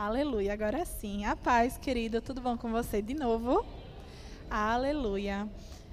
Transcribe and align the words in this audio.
Aleluia. 0.00 0.54
Agora 0.54 0.82
sim. 0.86 1.26
A 1.26 1.36
paz, 1.36 1.76
querido. 1.76 2.22
Tudo 2.22 2.40
bom 2.40 2.56
com 2.56 2.70
você 2.70 3.02
de 3.02 3.12
novo? 3.12 3.66
Aleluia. 4.50 5.46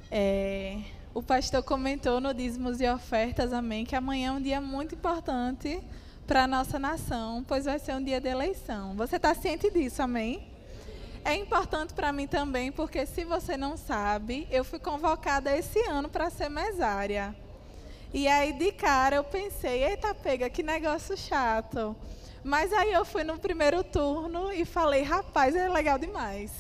É, 0.09 0.79
o 1.13 1.21
pastor 1.21 1.61
comentou 1.61 2.21
no 2.21 2.33
Dízimos 2.33 2.79
e 2.79 2.89
Ofertas, 2.89 3.51
amém, 3.51 3.83
que 3.83 3.97
amanhã 3.97 4.29
é 4.29 4.31
um 4.31 4.41
dia 4.41 4.61
muito 4.61 4.95
importante 4.95 5.83
para 6.25 6.45
a 6.45 6.47
nossa 6.47 6.79
nação, 6.79 7.43
pois 7.45 7.65
vai 7.65 7.79
ser 7.79 7.95
um 7.95 8.01
dia 8.01 8.21
de 8.21 8.29
eleição. 8.29 8.95
Você 8.95 9.17
está 9.17 9.35
ciente 9.35 9.69
disso, 9.69 10.01
amém? 10.01 10.47
É 11.25 11.35
importante 11.35 11.93
para 11.93 12.13
mim 12.13 12.27
também, 12.27 12.71
porque 12.71 13.05
se 13.05 13.25
você 13.25 13.57
não 13.57 13.75
sabe, 13.75 14.47
eu 14.49 14.63
fui 14.63 14.79
convocada 14.79 15.53
esse 15.53 15.81
ano 15.81 16.07
para 16.07 16.29
ser 16.29 16.47
mesária. 16.47 17.35
E 18.13 18.25
aí, 18.25 18.53
de 18.53 18.71
cara, 18.71 19.17
eu 19.17 19.25
pensei, 19.25 19.83
eita, 19.83 20.15
pega, 20.15 20.49
que 20.49 20.63
negócio 20.63 21.17
chato. 21.17 21.93
Mas 22.43 22.71
aí 22.73 22.93
eu 22.93 23.03
fui 23.03 23.23
no 23.23 23.37
primeiro 23.37 23.83
turno 23.83 24.51
e 24.51 24.65
falei, 24.65 25.03
rapaz, 25.03 25.55
é 25.55 25.67
legal 25.67 25.97
demais. 25.97 26.51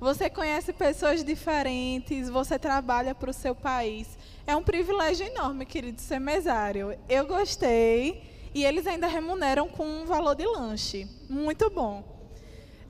Você 0.00 0.30
conhece 0.30 0.72
pessoas 0.72 1.22
diferentes, 1.22 2.30
você 2.30 2.58
trabalha 2.58 3.14
para 3.14 3.30
o 3.30 3.34
seu 3.34 3.54
país. 3.54 4.18
É 4.46 4.56
um 4.56 4.62
privilégio 4.62 5.26
enorme, 5.26 5.66
querido, 5.66 6.00
ser 6.00 6.18
mesário. 6.18 6.98
Eu 7.08 7.26
gostei 7.26 8.22
e 8.54 8.64
eles 8.64 8.86
ainda 8.86 9.06
remuneram 9.06 9.68
com 9.68 9.84
um 9.84 10.06
valor 10.06 10.34
de 10.34 10.46
lanche. 10.46 11.06
Muito 11.28 11.68
bom. 11.70 12.02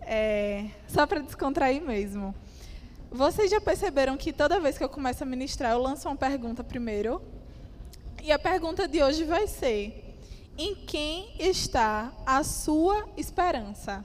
É, 0.03 0.67
só 0.87 1.07
para 1.07 1.21
descontrair 1.21 1.83
mesmo. 1.83 2.35
Vocês 3.11 3.51
já 3.51 3.61
perceberam 3.61 4.17
que 4.17 4.33
toda 4.33 4.61
vez 4.61 4.79
que 4.79 4.85
eu 4.85 4.89
começo 4.89 5.23
a 5.25 5.27
ministrar, 5.27 5.73
eu 5.73 5.79
lanço 5.79 6.09
uma 6.09 6.17
pergunta 6.17 6.63
primeiro? 6.63 7.21
E 8.23 8.31
a 8.31 8.39
pergunta 8.39 8.87
de 8.87 9.03
hoje 9.03 9.25
vai 9.25 9.49
ser: 9.49 10.10
em 10.61 10.75
quem 10.75 11.33
está 11.39 12.13
a 12.27 12.45
sua 12.45 13.09
esperança? 13.17 14.05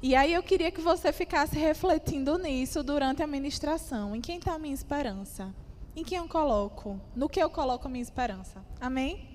E 0.00 0.14
aí 0.14 0.32
eu 0.32 0.44
queria 0.44 0.70
que 0.70 0.80
você 0.80 1.12
ficasse 1.12 1.58
refletindo 1.58 2.38
nisso 2.38 2.84
durante 2.84 3.20
a 3.20 3.26
ministração. 3.26 4.14
Em 4.14 4.20
quem 4.20 4.38
está 4.38 4.54
a 4.54 4.58
minha 4.60 4.72
esperança? 4.72 5.52
Em 5.96 6.04
quem 6.04 6.18
eu 6.18 6.28
coloco? 6.28 7.00
No 7.16 7.28
que 7.28 7.42
eu 7.42 7.50
coloco 7.50 7.88
a 7.88 7.90
minha 7.90 8.02
esperança? 8.02 8.64
Amém? 8.80 9.28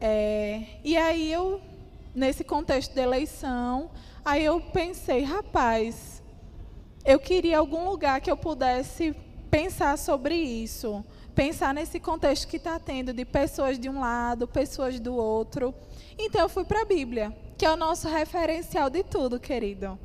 É, 0.00 0.78
e 0.82 0.96
aí 0.96 1.30
eu, 1.30 1.60
nesse 2.14 2.42
contexto 2.42 2.94
de 2.94 3.00
eleição, 3.00 3.90
aí 4.24 4.42
eu 4.42 4.62
pensei, 4.62 5.24
rapaz, 5.24 6.22
eu 7.04 7.18
queria 7.18 7.58
algum 7.58 7.86
lugar 7.86 8.18
que 8.22 8.30
eu 8.30 8.36
pudesse 8.36 9.14
pensar 9.50 9.98
sobre 9.98 10.34
isso 10.34 11.04
pensar 11.34 11.72
nesse 11.72 11.98
contexto 11.98 12.46
que 12.48 12.56
está 12.56 12.78
tendo 12.78 13.12
de 13.12 13.24
pessoas 13.24 13.78
de 13.78 13.88
um 13.88 14.00
lado, 14.00 14.46
pessoas 14.46 15.00
do 15.00 15.14
outro. 15.14 15.74
Então 16.18 16.42
eu 16.42 16.48
fui 16.48 16.64
para 16.64 16.82
a 16.82 16.84
Bíblia, 16.84 17.36
que 17.56 17.64
é 17.64 17.70
o 17.70 17.76
nosso 17.76 18.08
referencial 18.08 18.90
de 18.90 19.02
tudo, 19.02 19.40
querido. 19.40 19.98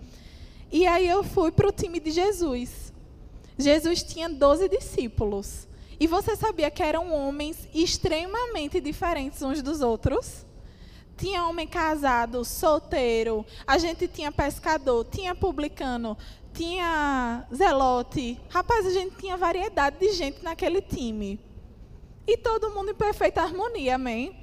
E 0.72 0.86
aí 0.86 1.08
eu 1.08 1.24
fui 1.24 1.52
para 1.52 1.68
o 1.68 1.72
time 1.72 2.00
de 2.00 2.12
Jesus. 2.12 2.94
Jesus 3.58 4.04
tinha 4.04 4.30
12 4.30 4.70
discípulos. 4.70 5.68
E 6.00 6.06
você 6.06 6.36
sabia 6.36 6.70
que 6.70 6.84
eram 6.84 7.12
homens 7.12 7.68
extremamente 7.74 8.80
diferentes 8.80 9.42
uns 9.42 9.62
dos 9.62 9.82
outros? 9.82 10.46
Tinha 11.18 11.48
homem 11.48 11.68
casado, 11.68 12.46
solteiro, 12.46 13.44
a 13.66 13.80
gente 13.80 14.08
tinha 14.08 14.32
pescador, 14.32 15.04
tinha 15.06 15.34
publicano, 15.34 16.16
tinha 16.58 17.46
Zelote. 17.54 18.40
Rapaz, 18.50 18.86
a 18.88 18.90
gente 18.90 19.16
tinha 19.16 19.38
variedade 19.38 20.00
de 20.00 20.12
gente 20.14 20.44
naquele 20.44 20.82
time. 20.82 21.40
E 22.26 22.36
todo 22.36 22.72
mundo 22.72 22.92
em 22.92 22.96
perfeita 22.96 23.44
harmonia, 23.44 23.96
amém? 23.96 24.36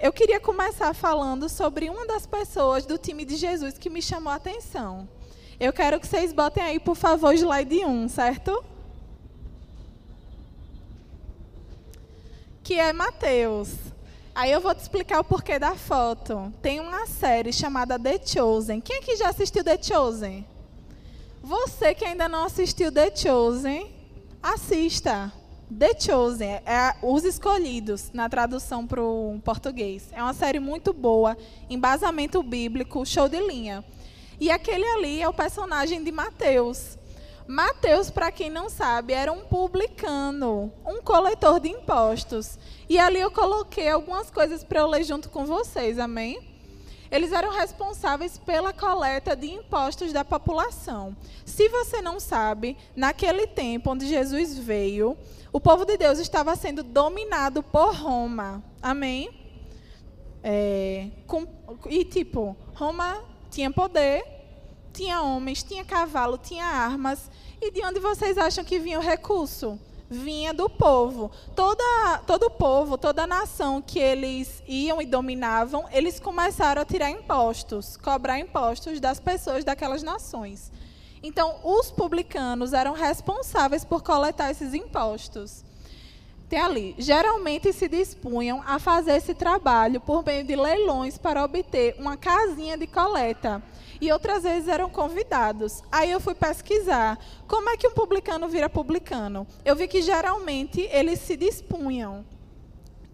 Eu 0.00 0.10
queria 0.10 0.40
começar 0.40 0.94
falando 0.94 1.48
sobre 1.50 1.90
uma 1.90 2.06
das 2.06 2.24
pessoas 2.24 2.86
do 2.86 2.96
time 2.96 3.26
de 3.26 3.36
Jesus 3.36 3.76
que 3.76 3.90
me 3.90 4.00
chamou 4.00 4.32
a 4.32 4.36
atenção. 4.36 5.06
Eu 5.60 5.72
quero 5.74 6.00
que 6.00 6.06
vocês 6.06 6.32
botem 6.32 6.62
aí, 6.62 6.80
por 6.80 6.96
favor, 6.96 7.34
slide 7.34 7.84
1, 7.84 8.08
certo? 8.08 8.64
Que 12.64 12.80
é 12.80 12.94
Mateus. 12.94 13.74
Aí 14.34 14.50
eu 14.50 14.60
vou 14.60 14.74
te 14.74 14.80
explicar 14.80 15.20
o 15.20 15.24
porquê 15.24 15.58
da 15.58 15.74
foto. 15.74 16.50
Tem 16.62 16.80
uma 16.80 17.06
série 17.06 17.52
chamada 17.52 17.98
The 17.98 18.18
Chosen. 18.24 18.80
Quem 18.80 18.96
aqui 18.96 19.16
já 19.16 19.28
assistiu 19.28 19.62
The 19.62 19.82
Chosen? 19.82 20.46
Você 21.42 21.94
que 21.94 22.04
ainda 22.04 22.28
não 22.28 22.44
assistiu 22.44 22.92
The 22.92 23.14
Chosen, 23.16 23.90
assista. 24.42 25.32
The 25.76 25.98
Chosen, 25.98 26.60
é 26.66 26.96
Os 27.02 27.24
Escolhidos, 27.24 28.10
na 28.12 28.28
tradução 28.28 28.86
para 28.86 29.02
o 29.02 29.40
português. 29.42 30.08
É 30.12 30.22
uma 30.22 30.34
série 30.34 30.60
muito 30.60 30.92
boa, 30.92 31.36
embasamento 31.70 32.42
bíblico, 32.42 33.06
show 33.06 33.28
de 33.28 33.40
linha. 33.40 33.84
E 34.38 34.50
aquele 34.50 34.84
ali 34.84 35.22
é 35.22 35.28
o 35.28 35.32
personagem 35.32 36.04
de 36.04 36.12
Mateus. 36.12 36.98
Mateus, 37.46 38.10
para 38.10 38.30
quem 38.30 38.50
não 38.50 38.68
sabe, 38.68 39.12
era 39.12 39.32
um 39.32 39.40
publicano, 39.40 40.72
um 40.86 41.00
coletor 41.00 41.58
de 41.58 41.68
impostos. 41.68 42.58
E 42.88 42.98
ali 42.98 43.18
eu 43.18 43.30
coloquei 43.30 43.88
algumas 43.88 44.30
coisas 44.30 44.62
para 44.62 44.80
eu 44.80 44.86
ler 44.86 45.04
junto 45.04 45.30
com 45.30 45.46
vocês, 45.46 45.98
amém? 45.98 46.49
Eles 47.10 47.32
eram 47.32 47.50
responsáveis 47.52 48.38
pela 48.38 48.72
coleta 48.72 49.34
de 49.34 49.50
impostos 49.50 50.12
da 50.12 50.24
população. 50.24 51.16
Se 51.44 51.68
você 51.68 52.00
não 52.00 52.20
sabe, 52.20 52.76
naquele 52.94 53.46
tempo 53.46 53.90
onde 53.90 54.06
Jesus 54.06 54.56
veio, 54.56 55.16
o 55.52 55.60
povo 55.60 55.84
de 55.84 55.96
Deus 55.96 56.18
estava 56.20 56.54
sendo 56.54 56.82
dominado 56.82 57.62
por 57.62 57.94
Roma. 57.94 58.62
Amém? 58.80 59.28
É, 60.42 61.08
com, 61.26 61.46
e 61.88 62.04
tipo, 62.04 62.56
Roma 62.74 63.22
tinha 63.50 63.70
poder, 63.70 64.22
tinha 64.92 65.20
homens, 65.22 65.62
tinha 65.62 65.84
cavalo, 65.84 66.38
tinha 66.38 66.64
armas. 66.64 67.28
E 67.60 67.72
de 67.72 67.84
onde 67.84 67.98
vocês 67.98 68.38
acham 68.38 68.64
que 68.64 68.78
vinha 68.78 68.98
o 68.98 69.02
recurso? 69.02 69.78
Vinha 70.10 70.52
do 70.52 70.68
povo. 70.68 71.30
Toda, 71.54 72.18
todo 72.26 72.46
o 72.46 72.50
povo, 72.50 72.98
toda 72.98 73.22
a 73.22 73.26
nação 73.26 73.80
que 73.80 74.00
eles 74.00 74.62
iam 74.66 75.00
e 75.00 75.06
dominavam, 75.06 75.86
eles 75.92 76.18
começaram 76.18 76.82
a 76.82 76.84
tirar 76.84 77.10
impostos, 77.10 77.96
cobrar 77.96 78.40
impostos 78.40 78.98
das 78.98 79.20
pessoas 79.20 79.64
daquelas 79.64 80.02
nações. 80.02 80.72
Então, 81.22 81.60
os 81.62 81.90
publicanos 81.90 82.72
eram 82.72 82.94
responsáveis 82.94 83.84
por 83.84 84.02
coletar 84.02 84.50
esses 84.50 84.74
impostos. 84.74 85.64
Tem 86.50 86.58
ali, 86.58 86.96
geralmente 86.98 87.72
se 87.72 87.86
dispunham 87.86 88.60
a 88.66 88.80
fazer 88.80 89.12
esse 89.12 89.34
trabalho 89.34 90.00
por 90.00 90.26
meio 90.26 90.42
de 90.42 90.56
leilões 90.56 91.16
para 91.16 91.44
obter 91.44 91.94
uma 91.96 92.16
casinha 92.16 92.76
de 92.76 92.88
coleta 92.88 93.62
e 94.00 94.10
outras 94.10 94.42
vezes 94.42 94.66
eram 94.66 94.90
convidados. 94.90 95.80
Aí 95.92 96.10
eu 96.10 96.18
fui 96.18 96.34
pesquisar 96.34 97.16
como 97.46 97.70
é 97.70 97.76
que 97.76 97.86
um 97.86 97.92
publicano 97.92 98.48
vira 98.48 98.68
publicano. 98.68 99.46
Eu 99.64 99.76
vi 99.76 99.86
que 99.86 100.02
geralmente 100.02 100.80
eles 100.90 101.20
se 101.20 101.36
dispunham. 101.36 102.26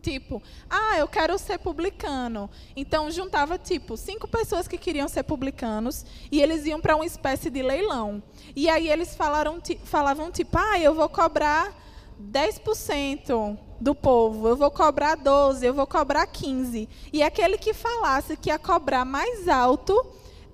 Tipo, 0.01 0.43
ah, 0.71 0.97
eu 0.97 1.07
quero 1.07 1.37
ser 1.37 1.59
publicano. 1.59 2.49
Então 2.75 3.11
juntava 3.11 3.59
tipo 3.59 3.99
cinco 3.99 4.27
pessoas 4.27 4.67
que 4.67 4.79
queriam 4.79 5.09
ser 5.09 5.25
publicanos 5.25 6.07
e 6.33 6.41
eles 6.41 6.65
iam 6.65 6.81
para 6.81 6.97
uma 6.97 7.05
espécie 7.05 7.51
de 7.51 7.63
leilão. 7.63 8.23
E 8.55 8.67
aí 8.71 8.89
eles 8.89 9.15
falaram, 9.15 9.61
falavam 9.85 10.31
tipo, 10.31 10.57
ah, 10.57 10.79
eu 10.81 10.95
vou 10.95 11.09
cobrar 11.11 11.85
10% 12.21 13.59
do 13.81 13.95
povo, 13.95 14.49
eu 14.49 14.57
vou 14.57 14.71
cobrar 14.71 15.17
12, 15.17 15.67
eu 15.67 15.75
vou 15.75 15.87
cobrar 15.87 16.27
15. 16.27 16.89
E 17.13 17.23
aquele 17.23 17.59
que 17.59 17.75
falasse 17.75 18.37
que 18.37 18.49
ia 18.49 18.59
cobrar 18.59 19.05
mais 19.05 19.49
alto 19.49 19.95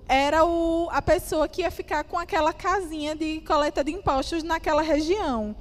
era 0.09 0.45
o, 0.45 0.89
a 0.91 1.01
pessoa 1.01 1.49
que 1.49 1.63
ia 1.63 1.71
ficar 1.71 2.05
com 2.05 2.19
aquela 2.19 2.53
casinha 2.53 3.15
de 3.15 3.41
coleta 3.43 3.85
de 3.85 3.93
impostos 3.93 4.43
naquela 4.43 4.83
região. 4.83 5.55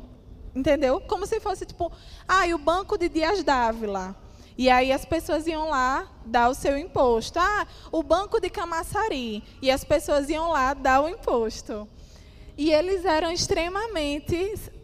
Entendeu? 0.54 1.00
Como 1.02 1.26
se 1.26 1.40
fosse 1.40 1.66
tipo, 1.66 1.92
ah, 2.28 2.46
e 2.48 2.54
o 2.54 2.58
banco 2.58 2.98
de 2.98 3.08
Dias 3.08 3.44
Dávila. 3.44 4.16
E 4.58 4.70
aí 4.70 4.92
as 4.92 5.06
pessoas 5.06 5.48
iam 5.48 5.70
lá 5.70 6.08
dar 6.26 6.50
o 6.50 6.54
seu 6.54 6.78
imposto. 6.78 7.40
Ah, 7.40 7.66
o 7.92 8.04
banco 8.04 8.40
de 8.42 8.50
Camaçari. 8.50 9.44
E 9.62 9.72
as 9.72 9.84
pessoas 9.84 10.30
iam 10.30 10.50
lá 10.50 10.74
dar 10.74 11.02
o 11.02 11.10
imposto. 11.10 11.88
E 12.58 12.72
eles 12.72 13.06
eram 13.06 13.32
extremamente 13.32 14.36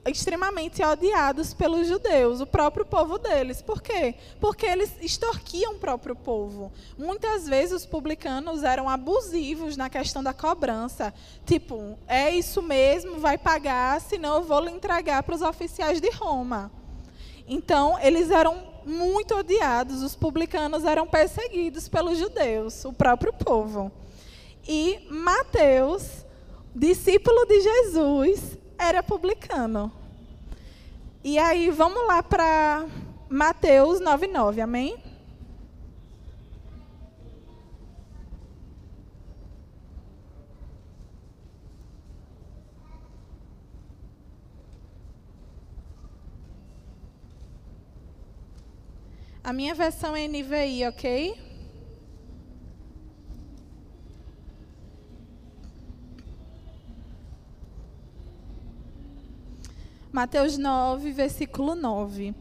extremamente 0.09 0.83
odiados 0.83 1.53
pelos 1.53 1.87
judeus, 1.87 2.41
o 2.41 2.45
próprio 2.45 2.85
povo 2.85 3.17
deles. 3.17 3.61
Por 3.61 3.81
quê? 3.81 4.15
Porque 4.39 4.65
eles 4.65 4.91
extorquiam 5.01 5.73
o 5.73 5.79
próprio 5.79 6.15
povo. 6.15 6.71
Muitas 6.97 7.47
vezes 7.47 7.73
os 7.73 7.85
publicanos 7.85 8.63
eram 8.63 8.89
abusivos 8.89 9.75
na 9.75 9.89
questão 9.89 10.23
da 10.23 10.33
cobrança. 10.33 11.13
Tipo, 11.45 11.97
é 12.07 12.29
isso 12.31 12.61
mesmo, 12.61 13.19
vai 13.19 13.37
pagar, 13.37 13.99
senão 14.01 14.35
eu 14.37 14.43
vou 14.43 14.61
lhe 14.61 14.71
entregar 14.71 15.23
para 15.23 15.35
os 15.35 15.41
oficiais 15.41 15.99
de 15.99 16.09
Roma. 16.11 16.71
Então, 17.47 17.97
eles 17.99 18.29
eram 18.29 18.75
muito 18.85 19.35
odiados, 19.35 20.01
os 20.01 20.15
publicanos 20.15 20.85
eram 20.85 21.07
perseguidos 21.07 21.87
pelos 21.89 22.17
judeus, 22.17 22.85
o 22.85 22.93
próprio 22.93 23.33
povo. 23.33 23.91
E 24.67 24.99
Mateus, 25.09 26.25
discípulo 26.75 27.45
de 27.45 27.61
Jesus, 27.61 28.57
era 28.77 29.01
publicano. 29.01 29.91
E 31.29 31.37
aí, 31.37 31.69
vamos 31.69 32.07
lá 32.07 32.23
para 32.23 32.85
Mateus 33.29 33.99
9,9, 33.99 34.61
amém? 34.61 34.97
A 49.43 49.51
minha 49.51 49.75
versão 49.75 50.15
é 50.15 50.25
NVI, 50.29 50.87
ok? 50.87 51.46
Mateus 60.17 60.57
9, 60.57 61.11
versículo 61.11 61.75
9. 61.75 62.33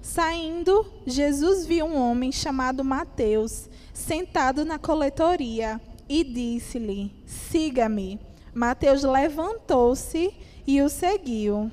Saindo, 0.00 0.86
Jesus 1.04 1.66
viu 1.66 1.84
um 1.84 2.00
homem 2.00 2.30
chamado 2.30 2.84
Mateus, 2.84 3.68
sentado 3.92 4.64
na 4.64 4.78
coletoria, 4.78 5.80
e 6.08 6.22
disse-lhe: 6.22 7.12
Siga-me. 7.26 8.20
Mateus 8.54 9.02
levantou-se 9.02 10.32
e 10.64 10.80
o 10.80 10.88
seguiu. 10.88 11.68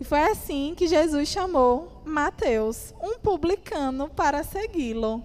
E 0.00 0.04
foi 0.04 0.22
assim 0.22 0.72
que 0.74 0.88
Jesus 0.88 1.28
chamou 1.28 2.00
Mateus, 2.02 2.94
um 3.02 3.18
publicano, 3.18 4.08
para 4.08 4.42
segui-lo. 4.42 5.22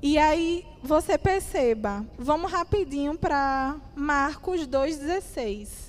E 0.00 0.16
aí 0.16 0.64
você 0.80 1.18
perceba, 1.18 2.06
vamos 2.16 2.52
rapidinho 2.52 3.18
para 3.18 3.80
Marcos 3.96 4.60
2,16. 4.60 5.87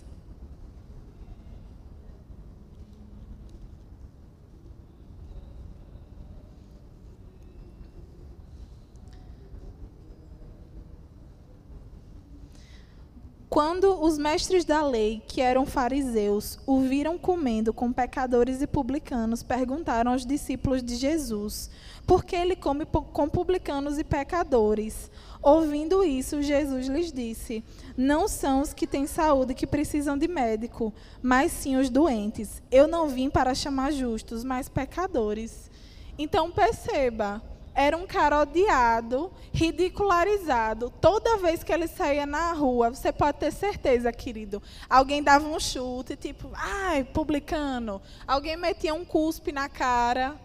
Quando 13.59 14.01
os 14.01 14.17
mestres 14.17 14.63
da 14.63 14.81
lei, 14.81 15.21
que 15.27 15.41
eram 15.41 15.65
fariseus, 15.65 16.57
o 16.65 16.79
viram 16.79 17.17
comendo 17.17 17.73
com 17.73 17.91
pecadores 17.91 18.61
e 18.61 18.67
publicanos, 18.67 19.43
perguntaram 19.43 20.13
aos 20.13 20.25
discípulos 20.25 20.81
de 20.81 20.95
Jesus: 20.95 21.69
Por 22.07 22.23
que 22.23 22.37
ele 22.37 22.55
come 22.55 22.85
com 22.85 23.27
publicanos 23.27 23.99
e 23.99 24.03
pecadores? 24.05 25.11
Ouvindo 25.41 26.05
isso, 26.05 26.41
Jesus 26.41 26.87
lhes 26.87 27.11
disse: 27.11 27.61
Não 27.97 28.29
são 28.29 28.61
os 28.61 28.73
que 28.73 28.87
têm 28.87 29.05
saúde 29.05 29.53
que 29.53 29.67
precisam 29.67 30.17
de 30.17 30.29
médico, 30.29 30.93
mas 31.21 31.51
sim 31.51 31.75
os 31.75 31.89
doentes. 31.89 32.63
Eu 32.71 32.87
não 32.87 33.09
vim 33.09 33.29
para 33.29 33.53
chamar 33.53 33.91
justos, 33.91 34.41
mas 34.41 34.69
pecadores. 34.69 35.69
Então 36.17 36.49
perceba, 36.49 37.41
era 37.73 37.95
um 37.95 38.05
cara 38.05 38.41
odiado, 38.41 39.31
ridicularizado. 39.53 40.89
Toda 41.01 41.37
vez 41.37 41.63
que 41.63 41.71
ele 41.71 41.87
saía 41.87 42.25
na 42.25 42.51
rua, 42.53 42.89
você 42.89 43.11
pode 43.11 43.37
ter 43.37 43.51
certeza, 43.51 44.11
querido. 44.11 44.61
Alguém 44.89 45.23
dava 45.23 45.47
um 45.47 45.59
chute, 45.59 46.15
tipo, 46.15 46.49
ai, 46.53 47.03
publicano. 47.03 48.01
Alguém 48.27 48.57
metia 48.57 48.93
um 48.93 49.05
cuspe 49.05 49.51
na 49.51 49.69
cara. 49.69 50.35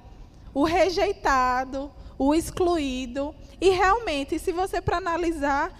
O 0.52 0.64
rejeitado, 0.64 1.90
o 2.18 2.34
excluído. 2.34 3.34
E 3.60 3.70
realmente, 3.70 4.38
se 4.38 4.52
você 4.52 4.80
para 4.80 4.98
analisar, 4.98 5.72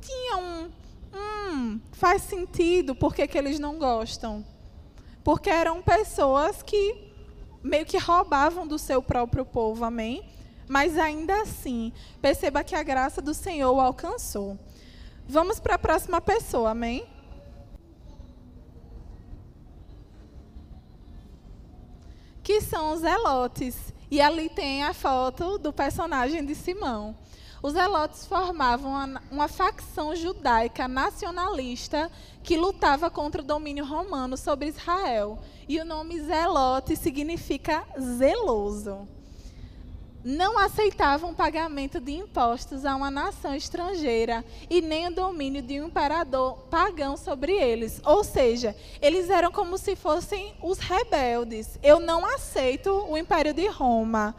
tinha 0.00 0.36
um. 0.36 0.70
Hum, 1.14 1.80
faz 1.92 2.22
sentido 2.22 2.94
por 2.94 3.14
que, 3.14 3.26
que 3.26 3.38
eles 3.38 3.58
não 3.58 3.78
gostam. 3.78 4.44
Porque 5.22 5.50
eram 5.50 5.82
pessoas 5.82 6.62
que 6.62 7.08
meio 7.62 7.84
que 7.84 7.98
roubavam 7.98 8.66
do 8.66 8.78
seu 8.78 9.02
próprio 9.02 9.44
povo, 9.44 9.84
amém? 9.84 10.37
Mas 10.68 10.98
ainda 10.98 11.40
assim, 11.40 11.92
perceba 12.20 12.62
que 12.62 12.74
a 12.74 12.82
graça 12.82 13.22
do 13.22 13.32
Senhor 13.32 13.72
o 13.72 13.80
alcançou. 13.80 14.58
Vamos 15.26 15.58
para 15.58 15.74
a 15.74 15.78
próxima 15.78 16.20
pessoa, 16.20 16.70
amém? 16.70 17.06
Que 22.42 22.60
são 22.60 22.92
os 22.92 23.02
elotes. 23.02 23.92
E 24.10 24.20
ali 24.20 24.48
tem 24.48 24.84
a 24.84 24.94
foto 24.94 25.58
do 25.58 25.72
personagem 25.72 26.44
de 26.44 26.54
Simão. 26.54 27.16
Os 27.62 27.74
elotes 27.74 28.24
formavam 28.24 28.92
uma, 28.92 29.22
uma, 29.30 29.48
facção 29.48 30.14
judaica 30.14 30.86
nacionalista 30.86 32.10
que 32.42 32.56
lutava 32.56 33.10
contra 33.10 33.42
o 33.42 33.44
domínio 33.44 33.84
romano 33.84 34.36
sobre 34.36 34.68
Israel. 34.68 35.38
E 35.68 35.80
o 35.80 35.84
nome 35.84 36.20
Zelote 36.20 36.96
significa 36.96 37.84
zeloso 38.00 39.08
não 40.24 40.58
aceitavam 40.58 41.32
pagamento 41.32 42.00
de 42.00 42.12
impostos 42.12 42.84
a 42.84 42.96
uma 42.96 43.10
nação 43.10 43.54
estrangeira 43.54 44.44
e 44.68 44.80
nem 44.80 45.06
o 45.06 45.14
domínio 45.14 45.62
de 45.62 45.80
um 45.80 45.86
imperador 45.86 46.58
pagão 46.68 47.16
sobre 47.16 47.52
eles. 47.52 48.00
Ou 48.04 48.24
seja, 48.24 48.74
eles 49.00 49.30
eram 49.30 49.52
como 49.52 49.78
se 49.78 49.94
fossem 49.94 50.54
os 50.62 50.78
rebeldes. 50.78 51.78
Eu 51.82 52.00
não 52.00 52.26
aceito 52.26 52.90
o 53.08 53.16
império 53.16 53.54
de 53.54 53.68
Roma. 53.68 54.34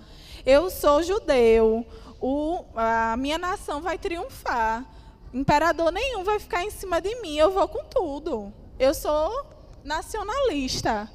Eu 0.46 0.70
sou 0.70 1.02
judeu. 1.02 1.86
O, 2.22 2.66
a 2.76 3.16
minha 3.18 3.38
nação 3.38 3.82
vai 3.82 3.98
triunfar. 3.98 4.86
Imperador 5.34 5.92
nenhum 5.92 6.24
vai 6.24 6.40
ficar 6.40 6.64
em 6.64 6.72
cima 6.72 7.00
de 7.00 7.16
mim. 7.22 7.38
Eu 7.38 7.52
vou 7.52 7.68
com 7.68 7.86
tudo. 7.86 8.54
Eu 8.78 8.94
sou 8.94 9.46
nacionalista. 9.84 11.10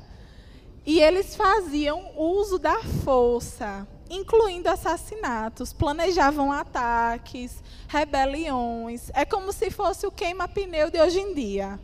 E 0.87 1.01
eles 1.01 1.37
faziam 1.37 2.13
uso 2.17 2.59
da 2.59 2.83
força 3.05 3.87
incluindo 4.11 4.69
assassinatos, 4.69 5.73
planejavam 5.73 6.53
ataques, 6.53 7.63
rebeliões. 7.89 9.11
É 9.15 9.25
como 9.25 9.53
se 9.53 9.71
fosse 9.71 10.07
o 10.07 10.13
queima-pneu 10.13 10.91
de 10.91 11.01
hoje 11.01 11.21
em 11.21 11.35
dia. 11.35 11.79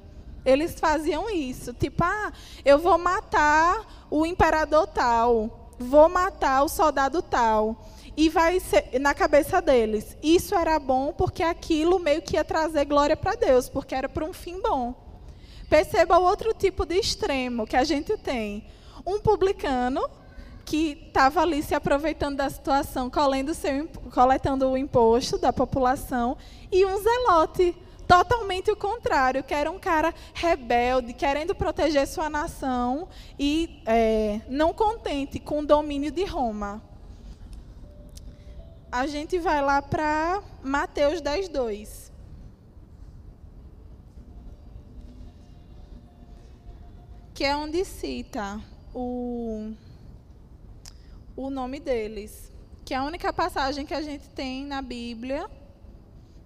Eles 0.45 0.79
faziam 0.81 1.29
isso, 1.29 1.73
tipo, 1.75 2.03
ah, 2.03 2.33
eu 2.65 2.79
vou 2.79 2.97
matar 2.97 4.07
o 4.11 4.25
imperador 4.25 4.87
tal, 4.87 5.75
vou 5.79 6.09
matar 6.09 6.63
o 6.63 6.69
soldado 6.69 7.21
tal. 7.21 7.87
E 8.17 8.29
vai 8.29 8.59
ser 8.61 8.99
na 9.01 9.15
cabeça 9.15 9.63
deles. 9.63 10.17
Isso 10.23 10.55
era 10.55 10.79
bom 10.79 11.13
porque 11.13 11.43
aquilo 11.43 11.99
meio 11.99 12.21
que 12.21 12.37
ia 12.37 12.45
trazer 12.45 12.85
glória 12.85 13.17
para 13.17 13.35
Deus, 13.35 13.69
porque 13.69 13.95
era 13.95 14.09
para 14.09 14.25
um 14.25 14.33
fim 14.33 14.61
bom. 14.61 14.95
Perceba 15.69 16.19
o 16.19 16.25
outro 16.25 16.53
tipo 16.53 16.85
de 16.85 16.97
extremo 16.97 17.67
que 17.67 17.77
a 17.77 17.85
gente 17.85 18.17
tem. 18.19 18.67
Um 19.07 19.21
publicano 19.21 20.03
que 20.71 21.03
estava 21.09 21.41
ali 21.41 21.65
se 21.65 21.75
aproveitando 21.75 22.37
da 22.37 22.49
situação, 22.49 23.11
seu, 23.53 23.89
coletando 24.15 24.71
o 24.71 24.79
imposto 24.79 25.37
da 25.37 25.53
população, 25.53 26.37
e 26.71 26.87
um 26.87 26.97
zelote, 26.97 27.77
totalmente 28.07 28.71
o 28.71 28.77
contrário, 28.77 29.43
que 29.43 29.53
era 29.53 29.69
um 29.69 29.81
cara 29.81 30.15
rebelde, 30.33 31.13
querendo 31.13 31.57
proteger 31.57 32.07
sua 32.07 32.31
nação 32.31 33.09
e 33.37 33.83
é, 33.85 34.43
não 34.49 34.73
contente 34.73 35.41
com 35.41 35.59
o 35.59 35.67
domínio 35.67 36.13
de 36.13 36.25
Roma. 36.25 36.81
A 38.93 39.09
gente 39.09 39.41
vai 39.41 39.61
lá 39.61 39.83
para 39.83 40.41
Mateus 40.63 41.21
10, 41.21 41.49
2. 41.49 42.13
Que 47.35 47.43
é 47.43 47.57
onde 47.57 47.85
cita 47.85 48.61
o 48.95 49.73
o 51.43 51.49
nome 51.49 51.81
deles, 51.81 52.53
que 52.85 52.93
é 52.93 52.99
a 52.99 53.05
única 53.05 53.33
passagem 53.33 53.87
que 53.87 53.95
a 53.95 54.03
gente 54.03 54.29
tem 54.29 54.67
na 54.67 54.83
Bíblia. 54.83 55.51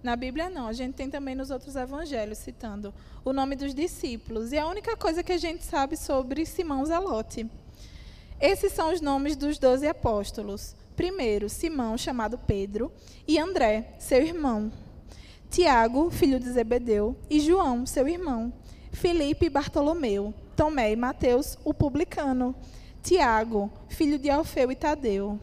Na 0.01 0.15
Bíblia 0.15 0.49
não, 0.49 0.67
a 0.67 0.73
gente 0.73 0.93
tem 0.93 1.09
também 1.09 1.35
nos 1.35 1.51
outros 1.51 1.75
evangelhos 1.75 2.37
citando 2.37 2.93
o 3.23 3.33
nome 3.33 3.57
dos 3.57 3.75
discípulos. 3.75 4.53
E 4.53 4.57
a 4.57 4.65
única 4.65 4.95
coisa 4.95 5.21
que 5.21 5.33
a 5.33 5.37
gente 5.37 5.65
sabe 5.65 5.97
sobre 5.97 6.45
Simão 6.45 6.85
Zelote. 6.85 7.45
Esses 8.39 8.71
são 8.71 8.93
os 8.93 9.01
nomes 9.01 9.35
dos 9.35 9.59
doze 9.59 9.85
apóstolos. 9.85 10.75
Primeiro, 10.95 11.49
Simão, 11.49 11.97
chamado 11.97 12.37
Pedro, 12.37 12.89
e 13.27 13.37
André, 13.37 13.95
seu 13.99 14.21
irmão. 14.21 14.71
Tiago, 15.49 16.09
filho 16.09 16.39
de 16.39 16.49
Zebedeu, 16.49 17.17
e 17.29 17.41
João, 17.41 17.85
seu 17.85 18.07
irmão. 18.07 18.53
Filipe 18.93 19.47
e 19.47 19.49
Bartolomeu. 19.49 20.33
Tomé 20.55 20.93
e 20.93 20.95
Mateus, 20.95 21.57
o 21.65 21.73
publicano. 21.73 22.55
Tiago, 23.05 23.71
filho 23.87 24.17
de 24.17 24.31
Alfeu 24.31 24.71
e 24.71 24.75
Tadeu, 24.75 25.39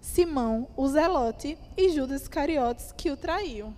Simão, 0.00 0.66
o 0.76 0.88
Zelote 0.88 1.56
e 1.76 1.90
Judas 1.90 2.22
Iscariotes, 2.22 2.90
que 2.90 3.08
o 3.08 3.16
traiu. 3.16 3.72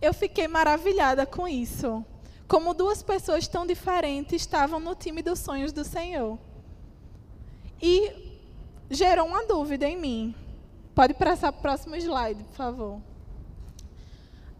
Eu 0.00 0.14
fiquei 0.14 0.46
maravilhada 0.46 1.26
com 1.26 1.48
isso. 1.48 2.04
Como 2.46 2.72
duas 2.72 3.02
pessoas 3.02 3.48
tão 3.48 3.66
diferentes 3.66 4.40
estavam 4.40 4.78
no 4.78 4.94
time 4.94 5.20
dos 5.20 5.40
sonhos 5.40 5.72
do 5.72 5.82
Senhor. 5.82 6.38
E 7.82 8.12
gerou 8.88 9.26
uma 9.26 9.44
dúvida 9.44 9.88
em 9.88 9.96
mim. 9.96 10.34
Pode 10.94 11.14
passar 11.14 11.50
para 11.50 11.58
o 11.58 11.62
próximo 11.62 11.96
slide, 11.96 12.44
por 12.44 12.54
favor. 12.54 13.02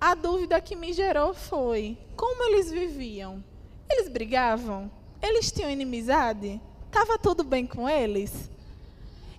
A 0.01 0.17
dúvida 0.17 0.61
que 0.61 0.75
me 0.75 0.93
gerou 0.93 1.33
foi: 1.33 1.97
como 2.17 2.43
eles 2.43 2.73
viviam? 2.73 3.41
Eles 3.89 4.09
brigavam? 4.09 4.91
Eles 5.23 5.53
tinham 5.53 5.71
inimizade? 5.71 6.61
Estava 6.91 7.17
tudo 7.17 7.45
bem 7.45 7.69
com 7.69 7.89
eles? 7.89 8.51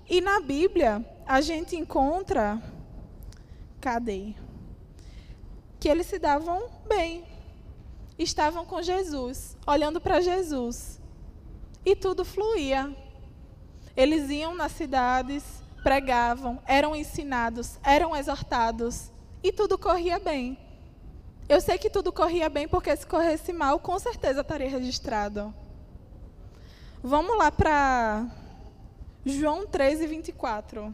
E 0.10 0.22
na 0.22 0.40
Bíblia, 0.40 1.06
a 1.28 1.42
gente 1.42 1.76
encontra. 1.76 2.62
Cadê? 3.82 4.34
Que 5.78 5.90
eles 5.90 6.08
se 6.08 6.18
davam 6.18 6.70
bem. 6.88 7.26
Estavam 8.18 8.66
com 8.66 8.82
Jesus, 8.82 9.58
olhando 9.68 10.00
para 10.00 10.22
Jesus. 10.22 11.02
E 11.84 11.94
tudo 11.94 12.24
fluía. 12.24 12.96
Eles 13.98 14.30
iam 14.30 14.56
nas 14.56 14.72
cidades, 14.72 15.44
pregavam, 15.84 16.58
eram 16.66 16.96
ensinados, 16.96 17.78
eram 17.84 18.16
exortados 18.16 19.12
e 19.44 19.52
tudo 19.52 19.78
corria 19.78 20.20
bem. 20.20 20.58
Eu 21.50 21.60
sei 21.60 21.78
que 21.78 21.90
tudo 21.90 22.14
corria 22.14 22.50
bem 22.50 22.66
porque 22.66 22.96
se 22.96 23.06
corresse 23.06 23.52
mal, 23.52 23.78
com 23.78 24.00
certeza 24.00 24.40
estaria 24.40 24.70
registrado. 24.70 25.54
Vamos 27.04 27.36
lá 27.36 27.52
para 27.52 28.28
João 29.26 29.66
13, 29.66 30.06
24. 30.06 30.94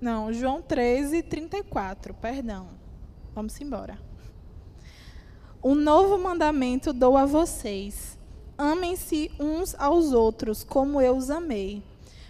Não, 0.00 0.32
João 0.32 0.60
13, 0.60 1.22
34, 1.22 2.12
perdão. 2.14 2.68
Vamos 3.34 3.58
embora. 3.60 3.98
Um 5.64 5.74
novo 5.74 6.18
mandamento 6.18 6.92
dou 6.92 7.16
a 7.16 7.24
vocês: 7.24 8.18
amem-se 8.58 9.30
uns 9.40 9.74
aos 9.78 10.12
outros, 10.12 10.62
como 10.62 11.00
eu 11.00 11.16
os 11.16 11.30
amei. 11.30 11.82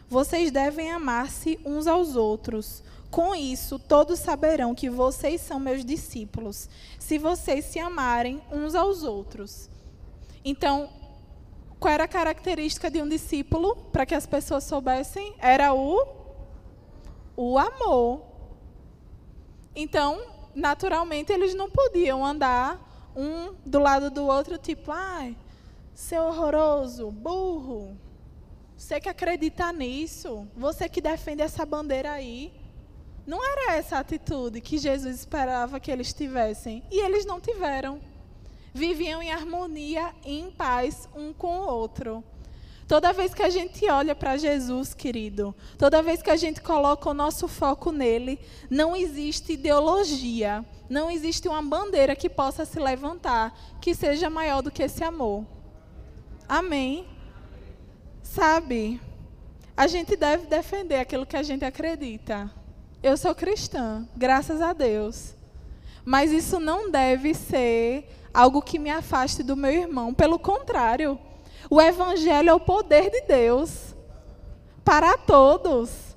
Vocês 0.08 0.52
devem 0.52 0.92
amar-se 0.92 1.58
uns 1.64 1.87
aos 1.87 2.14
outros. 2.14 2.85
Com 3.11 3.35
isso, 3.35 3.78
todos 3.78 4.20
saberão 4.20 4.75
que 4.75 4.88
vocês 4.88 5.40
são 5.40 5.58
meus 5.58 5.85
discípulos, 5.85 6.68
se 6.99 7.18
vocês 7.18 7.64
se 7.64 7.78
amarem 7.78 8.40
uns 8.52 8.75
aos 8.75 9.02
outros. 9.02 9.70
Então, 10.44 10.88
qual 11.78 11.92
era 11.92 12.04
a 12.04 12.08
característica 12.08 12.90
de 12.90 13.02
um 13.02 13.08
discípulo, 13.08 13.76
para 13.92 14.06
que 14.06 14.14
as 14.14 14.26
pessoas 14.26 14.64
soubessem? 14.64 15.35
Era 15.38 15.73
o 15.73 16.15
o 17.37 17.59
amor. 17.59 18.23
Então, 19.75 20.21
naturalmente, 20.55 21.33
eles 21.33 21.55
não 21.55 21.71
podiam 21.71 22.25
andar 22.25 23.12
um 23.14 23.55
do 23.64 23.78
lado 23.78 24.11
do 24.11 24.26
outro, 24.26 24.59
tipo, 24.59 24.90
ai, 24.90 25.37
seu 25.95 26.25
horroroso, 26.25 27.11
burro. 27.11 27.97
Você 28.76 29.00
que 29.00 29.09
acredita 29.09 29.73
nisso, 29.73 30.47
você 30.55 30.88
que 30.88 31.00
defende 31.00 31.43
essa 31.43 31.64
bandeira 31.64 32.12
aí. 32.12 32.52
Não 33.26 33.43
era 33.43 33.75
essa 33.75 33.97
a 33.97 34.00
atitude 34.00 34.61
que 34.61 34.78
Jesus 34.78 35.16
esperava 35.16 35.81
que 35.81 35.90
eles 35.90 36.12
tivessem. 36.12 36.85
E 36.90 37.00
eles 37.00 37.25
não 37.25 37.40
tiveram. 37.40 38.00
Viviam 38.73 39.23
em 39.23 39.33
harmonia 39.33 40.14
e 40.25 40.38
em 40.38 40.50
paz 40.50 41.09
um 41.16 41.33
com 41.33 41.59
o 41.59 41.66
outro. 41.66 42.23
Toda 42.87 43.12
vez 43.12 43.35
que 43.35 43.43
a 43.43 43.50
gente 43.50 43.88
olha 43.90 44.14
para 44.14 44.37
Jesus, 44.37 44.95
querido, 44.95 45.52
toda 45.76 46.02
vez 46.02 46.23
que 46.23 46.31
a 46.31 46.37
gente 46.37 46.61
coloca 46.61 47.11
o 47.11 47.14
nosso 47.14 47.49
foco 47.49 47.90
nele, 47.90 48.38
não 48.71 48.95
existe 48.95 49.55
ideologia, 49.55 50.64
não 50.88 51.11
existe 51.11 51.49
uma 51.49 51.61
bandeira 51.61 52.14
que 52.14 52.31
possa 52.31 52.64
se 52.64 52.78
levantar 52.78 53.59
que 53.81 53.93
seja 53.93 54.31
maior 54.31 54.62
do 54.62 54.71
que 54.71 54.85
esse 54.85 55.02
amor. 55.02 55.45
Amém? 56.49 57.09
Sabe, 58.23 59.00
a 59.76 59.88
gente 59.88 60.14
deve 60.14 60.47
defender 60.47 61.00
aquilo 61.00 61.26
que 61.26 61.37
a 61.37 61.43
gente 61.43 61.64
acredita. 61.64 62.49
Eu 63.02 63.16
sou 63.16 63.35
cristã, 63.35 64.09
graças 64.16 64.62
a 64.62 64.73
Deus. 64.73 65.35
Mas 66.05 66.31
isso 66.31 66.61
não 66.61 66.88
deve 66.88 67.35
ser 67.35 68.09
algo 68.33 68.62
que 68.62 68.78
me 68.78 68.90
afaste 68.90 69.43
do 69.43 69.57
meu 69.57 69.73
irmão. 69.73 70.14
Pelo 70.14 70.38
contrário, 70.38 71.19
o 71.70 71.80
Evangelho 71.80 72.50
é 72.50 72.54
o 72.54 72.61
poder 72.61 73.11
de 73.11 73.23
Deus 73.23 73.94
para 74.85 75.16
todos. 75.18 76.16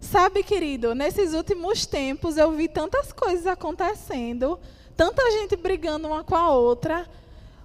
Sabe, 0.00 0.42
querido, 0.42 0.94
nesses 0.94 1.32
últimos 1.32 1.86
tempos 1.86 2.36
eu 2.36 2.50
vi 2.52 2.68
tantas 2.68 3.12
coisas 3.12 3.46
acontecendo, 3.46 4.58
tanta 4.96 5.22
gente 5.30 5.56
brigando 5.56 6.08
uma 6.08 6.22
com 6.22 6.36
a 6.36 6.50
outra. 6.50 7.08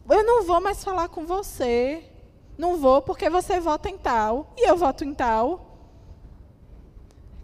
Eu 0.10 0.24
não 0.24 0.44
vou 0.44 0.62
mais 0.62 0.84
falar 0.84 1.10
com 1.10 1.26
você. 1.26 2.04
Não 2.58 2.78
vou 2.78 3.02
porque 3.02 3.30
você 3.30 3.60
vota 3.60 3.90
em 3.90 3.98
tal 3.98 4.54
e 4.58 4.68
eu 4.68 4.76
voto 4.76 5.04
em 5.04 5.14
tal. 5.14 5.68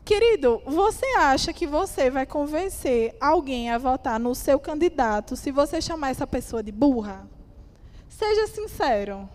Querido, 0.04 0.62
você 0.66 1.06
acha 1.18 1.54
que 1.54 1.68
você 1.68 2.10
vai 2.10 2.26
convencer 2.26 3.16
alguém 3.22 3.70
a 3.70 3.78
votar 3.78 4.20
no 4.20 4.34
seu 4.36 4.60
candidato 4.60 5.36
se 5.36 5.52
você 5.52 5.82
chamar 5.82 6.10
essa 6.10 6.28
pessoa 6.28 6.64
de 6.64 6.72
burra? 6.72 7.30
Seja 8.24 8.48
sincero. 8.48 9.30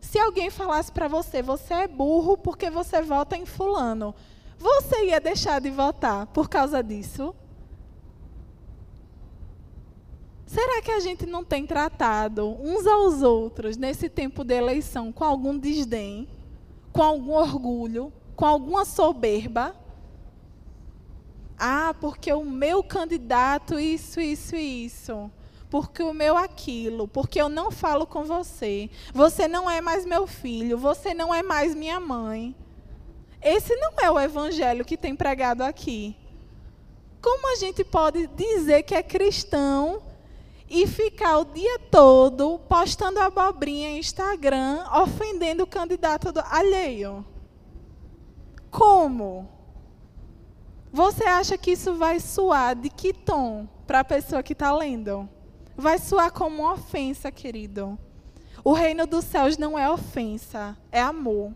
Se 0.00 0.18
alguém 0.18 0.50
falasse 0.50 0.90
para 0.90 1.06
você, 1.06 1.40
você 1.40 1.74
é 1.74 1.86
burro 1.86 2.36
porque 2.36 2.68
você 2.68 3.00
vota 3.00 3.36
em 3.36 3.46
fulano, 3.46 4.12
você 4.58 5.04
ia 5.04 5.20
deixar 5.20 5.60
de 5.60 5.70
votar 5.70 6.26
por 6.26 6.48
causa 6.48 6.82
disso? 6.82 7.32
Será 10.44 10.82
que 10.82 10.90
a 10.90 10.98
gente 10.98 11.24
não 11.24 11.44
tem 11.44 11.64
tratado 11.64 12.56
uns 12.60 12.84
aos 12.84 13.22
outros 13.22 13.76
nesse 13.76 14.08
tempo 14.08 14.42
de 14.42 14.54
eleição 14.54 15.12
com 15.12 15.22
algum 15.22 15.56
desdém, 15.56 16.26
com 16.92 17.00
algum 17.00 17.34
orgulho, 17.34 18.12
com 18.34 18.44
alguma 18.44 18.84
soberba? 18.84 19.72
Ah, 21.56 21.94
porque 22.00 22.32
o 22.32 22.44
meu 22.44 22.82
candidato, 22.82 23.78
isso, 23.78 24.20
isso 24.20 24.56
e 24.56 24.84
isso 24.86 25.30
porque 25.74 26.04
o 26.04 26.14
meu 26.14 26.36
aquilo, 26.36 27.08
porque 27.08 27.42
eu 27.42 27.48
não 27.48 27.68
falo 27.68 28.06
com 28.06 28.22
você. 28.22 28.88
Você 29.12 29.48
não 29.48 29.68
é 29.68 29.80
mais 29.80 30.06
meu 30.06 30.24
filho, 30.24 30.78
você 30.78 31.12
não 31.12 31.34
é 31.34 31.42
mais 31.42 31.74
minha 31.74 31.98
mãe. 31.98 32.54
Esse 33.42 33.74
não 33.74 33.94
é 34.00 34.08
o 34.08 34.20
evangelho 34.20 34.84
que 34.84 34.96
tem 34.96 35.16
pregado 35.16 35.64
aqui. 35.64 36.16
Como 37.20 37.52
a 37.52 37.56
gente 37.56 37.82
pode 37.82 38.28
dizer 38.28 38.84
que 38.84 38.94
é 38.94 39.02
cristão 39.02 40.00
e 40.70 40.86
ficar 40.86 41.38
o 41.38 41.44
dia 41.44 41.80
todo 41.90 42.60
postando 42.68 43.18
abobrinha 43.18 43.90
em 43.90 43.98
Instagram, 43.98 44.84
ofendendo 45.02 45.64
o 45.64 45.66
candidato 45.66 46.30
do 46.30 46.40
alheio? 46.50 47.26
Como? 48.70 49.48
Você 50.92 51.24
acha 51.24 51.58
que 51.58 51.72
isso 51.72 51.94
vai 51.94 52.20
soar 52.20 52.76
de 52.76 52.88
que 52.88 53.12
tom 53.12 53.66
para 53.88 53.98
a 53.98 54.04
pessoa 54.04 54.40
que 54.40 54.52
está 54.52 54.72
lendo? 54.72 55.28
Vai 55.76 55.98
soar 55.98 56.32
como 56.32 56.62
uma 56.62 56.74
ofensa, 56.74 57.30
querido. 57.30 57.98
O 58.62 58.72
reino 58.72 59.06
dos 59.06 59.24
céus 59.24 59.58
não 59.58 59.78
é 59.78 59.90
ofensa, 59.90 60.76
é 60.90 61.00
amor. 61.00 61.52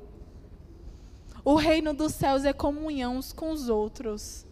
O 1.44 1.54
reino 1.54 1.94
dos 1.94 2.12
céus 2.12 2.44
é 2.44 2.52
comunhão 2.52 3.16
uns 3.16 3.32
com 3.32 3.50
os 3.50 3.68
outros. 3.68 4.44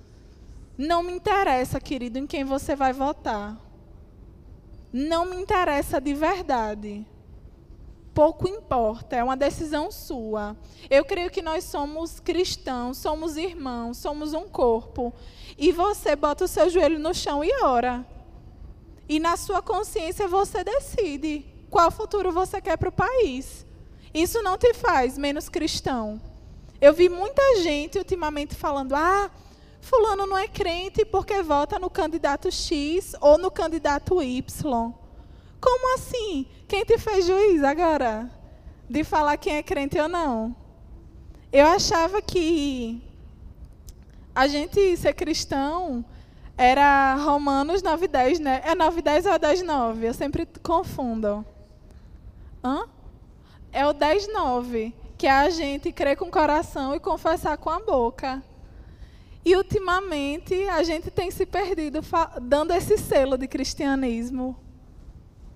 Não 0.79 1.03
me 1.03 1.13
interessa, 1.13 1.81
querido, 1.81 2.19
em 2.19 2.27
quem 2.27 2.45
você 2.45 2.75
vai 2.75 2.93
votar. 2.93 3.59
Não 4.93 5.27
me 5.27 5.37
interessa 5.37 6.01
de 6.01 6.15
verdade. 6.15 7.07
Pouco 8.15 8.49
importa, 8.49 9.15
é 9.17 9.23
uma 9.23 9.37
decisão 9.37 9.93
sua. 9.93 10.57
Eu 10.89 11.05
creio 11.05 11.31
que 11.31 11.43
nós 11.43 11.65
somos 11.65 12.19
cristãos, 12.19 12.97
somos 12.97 13.37
irmãos, 13.37 13.99
somos 13.99 14.33
um 14.33 14.49
corpo. 14.49 15.13
E 15.59 15.71
você 15.71 16.17
bota 16.17 16.45
o 16.45 16.49
seu 16.49 16.71
joelho 16.71 16.99
no 16.99 17.13
chão 17.13 17.45
e 17.45 17.53
ora. 17.63 18.07
E 19.09 19.21
na 19.21 19.37
sua 19.37 19.63
consciência 19.63 20.27
você 20.27 20.65
decide 20.65 21.45
qual 21.71 21.91
futuro 21.91 22.33
você 22.33 22.61
quer 22.61 22.77
para 22.77 22.89
o 22.89 22.93
país. 22.93 23.65
Isso 24.13 24.43
não 24.43 24.57
te 24.57 24.73
faz 24.75 25.17
menos 25.19 25.49
cristão. 25.49 26.21
Eu 26.81 26.93
vi 26.93 27.09
muita 27.09 27.63
gente 27.63 27.99
ultimamente 27.99 28.55
falando: 28.55 28.95
ah, 28.95 29.31
Fulano 29.81 30.27
não 30.27 30.37
é 30.37 30.49
crente 30.49 31.05
porque 31.05 31.43
vota 31.43 31.79
no 31.79 31.89
candidato 31.89 32.51
X 32.51 33.15
ou 33.21 33.39
no 33.39 33.51
candidato 33.51 34.23
Y. 34.23 34.95
Como 35.61 35.95
assim? 35.95 36.47
Quem 36.67 36.85
te 36.85 36.99
fez 36.99 37.27
juiz 37.27 37.63
agora? 37.63 38.31
De 38.89 39.05
falar 39.05 39.37
quem 39.37 39.57
é 39.57 39.63
crente 39.63 39.99
ou 39.99 40.09
não? 40.09 40.55
Eu 41.53 41.67
achava 41.67 42.21
que 42.21 43.03
a 44.35 44.47
gente 44.47 44.97
ser 44.97 45.15
cristão 45.15 46.05
era 46.57 47.15
Romanos 47.17 47.83
9, 47.83 48.09
10, 48.09 48.41
né? 48.41 48.63
É 48.65 48.75
9, 48.75 49.03
10 49.03 49.27
ou 49.27 49.33
é 49.33 49.39
10, 49.39 49.63
9? 49.63 50.09
Eu 50.09 50.15
sempre 50.15 50.49
confundo. 50.63 51.45
Hã? 52.65 52.89
É 53.71 53.87
o 53.87 53.93
10, 53.93 54.33
9, 54.33 54.95
que 55.19 55.27
é 55.27 55.31
a 55.31 55.51
gente 55.51 55.93
crer 55.93 56.17
com 56.17 56.27
o 56.27 56.31
coração 56.31 56.95
e 56.95 57.01
confessar 57.01 57.59
com 57.59 57.69
a 57.69 57.79
boca. 57.79 58.43
E 59.45 59.55
ultimamente 59.55 60.55
a 60.69 60.83
gente 60.83 61.11
tem 61.11 61.31
se 61.31 61.45
perdido 61.45 62.01
dando 62.41 62.73
esse 62.73 62.97
selo 62.97 63.37
de 63.37 63.47
cristianismo. 63.47 64.57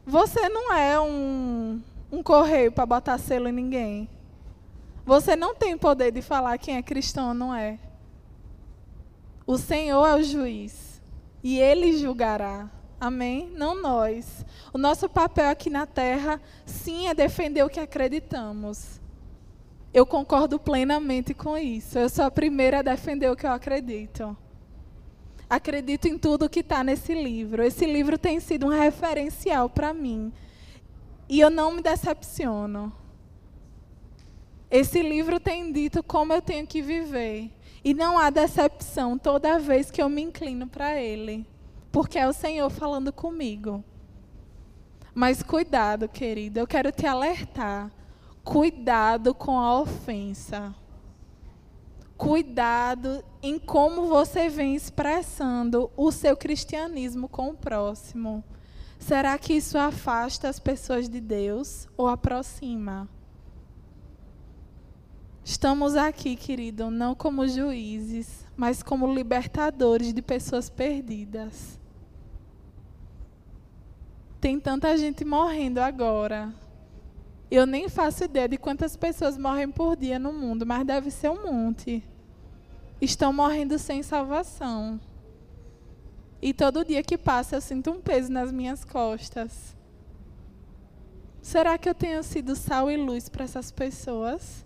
Você 0.06 0.48
não 0.50 0.72
é 0.72 1.00
um, 1.00 1.82
um 2.12 2.22
correio 2.22 2.70
para 2.70 2.84
botar 2.84 3.16
selo 3.16 3.48
em 3.48 3.52
ninguém. 3.52 4.08
Você 5.06 5.34
não 5.34 5.54
tem 5.54 5.78
poder 5.78 6.12
de 6.12 6.20
falar 6.20 6.58
quem 6.58 6.76
é 6.76 6.82
cristão 6.82 7.28
ou 7.28 7.34
não 7.34 7.54
é. 7.54 7.78
O 9.46 9.56
Senhor 9.56 10.06
é 10.06 10.14
o 10.14 10.22
juiz 10.22 10.89
e 11.42 11.58
ele 11.58 11.96
julgará. 11.96 12.70
Amém? 13.00 13.50
Não 13.56 13.80
nós. 13.80 14.44
O 14.72 14.78
nosso 14.78 15.08
papel 15.08 15.48
aqui 15.48 15.70
na 15.70 15.86
terra, 15.86 16.40
sim, 16.66 17.08
é 17.08 17.14
defender 17.14 17.62
o 17.62 17.70
que 17.70 17.80
acreditamos. 17.80 19.00
Eu 19.92 20.04
concordo 20.04 20.58
plenamente 20.58 21.32
com 21.32 21.56
isso. 21.56 21.98
Eu 21.98 22.08
sou 22.08 22.24
a 22.24 22.30
primeira 22.30 22.80
a 22.80 22.82
defender 22.82 23.30
o 23.30 23.36
que 23.36 23.46
eu 23.46 23.50
acredito. 23.50 24.36
Acredito 25.48 26.06
em 26.06 26.16
tudo 26.16 26.48
que 26.48 26.60
está 26.60 26.84
nesse 26.84 27.12
livro. 27.14 27.62
Esse 27.62 27.84
livro 27.86 28.16
tem 28.16 28.38
sido 28.38 28.66
um 28.66 28.68
referencial 28.68 29.68
para 29.68 29.92
mim. 29.92 30.32
E 31.28 31.40
eu 31.40 31.50
não 31.50 31.72
me 31.72 31.82
decepciono. 31.82 32.92
Esse 34.70 35.02
livro 35.02 35.40
tem 35.40 35.72
dito 35.72 36.02
como 36.02 36.32
eu 36.32 36.40
tenho 36.40 36.66
que 36.66 36.80
viver. 36.80 37.50
E 37.82 37.94
não 37.94 38.18
há 38.18 38.30
decepção 38.30 39.16
toda 39.16 39.58
vez 39.58 39.90
que 39.90 40.02
eu 40.02 40.08
me 40.08 40.22
inclino 40.22 40.66
para 40.66 41.00
Ele, 41.00 41.46
porque 41.90 42.18
é 42.18 42.28
o 42.28 42.32
Senhor 42.32 42.68
falando 42.68 43.12
comigo. 43.12 43.82
Mas 45.14 45.42
cuidado, 45.42 46.08
querido, 46.08 46.58
eu 46.58 46.66
quero 46.66 46.92
te 46.92 47.06
alertar. 47.06 47.90
Cuidado 48.44 49.34
com 49.34 49.58
a 49.58 49.80
ofensa. 49.80 50.74
Cuidado 52.16 53.24
em 53.42 53.58
como 53.58 54.06
você 54.06 54.48
vem 54.48 54.74
expressando 54.74 55.90
o 55.96 56.12
seu 56.12 56.36
cristianismo 56.36 57.28
com 57.28 57.48
o 57.48 57.56
próximo. 57.56 58.44
Será 58.98 59.38
que 59.38 59.54
isso 59.54 59.78
afasta 59.78 60.48
as 60.48 60.58
pessoas 60.58 61.08
de 61.08 61.20
Deus 61.20 61.88
ou 61.96 62.06
aproxima? 62.06 63.08
Estamos 65.44 65.96
aqui, 65.96 66.36
querido, 66.36 66.90
não 66.90 67.14
como 67.14 67.48
juízes, 67.48 68.46
mas 68.56 68.82
como 68.82 69.12
libertadores 69.12 70.12
de 70.12 70.22
pessoas 70.22 70.68
perdidas. 70.68 71.78
Tem 74.40 74.58
tanta 74.58 74.96
gente 74.96 75.24
morrendo 75.24 75.78
agora. 75.78 76.52
Eu 77.50 77.66
nem 77.66 77.88
faço 77.88 78.24
ideia 78.24 78.48
de 78.48 78.56
quantas 78.56 78.96
pessoas 78.96 79.36
morrem 79.36 79.70
por 79.70 79.96
dia 79.96 80.18
no 80.18 80.32
mundo, 80.32 80.64
mas 80.64 80.86
deve 80.86 81.10
ser 81.10 81.30
um 81.30 81.42
monte. 81.42 82.02
Estão 83.00 83.32
morrendo 83.32 83.78
sem 83.78 84.02
salvação. 84.02 85.00
E 86.40 86.54
todo 86.54 86.84
dia 86.84 87.02
que 87.02 87.18
passa 87.18 87.56
eu 87.56 87.60
sinto 87.60 87.90
um 87.90 88.00
peso 88.00 88.30
nas 88.32 88.52
minhas 88.52 88.84
costas. 88.84 89.76
Será 91.42 91.76
que 91.76 91.88
eu 91.88 91.94
tenho 91.94 92.22
sido 92.22 92.54
sal 92.54 92.90
e 92.90 92.96
luz 92.96 93.28
para 93.28 93.44
essas 93.44 93.70
pessoas? 93.70 94.64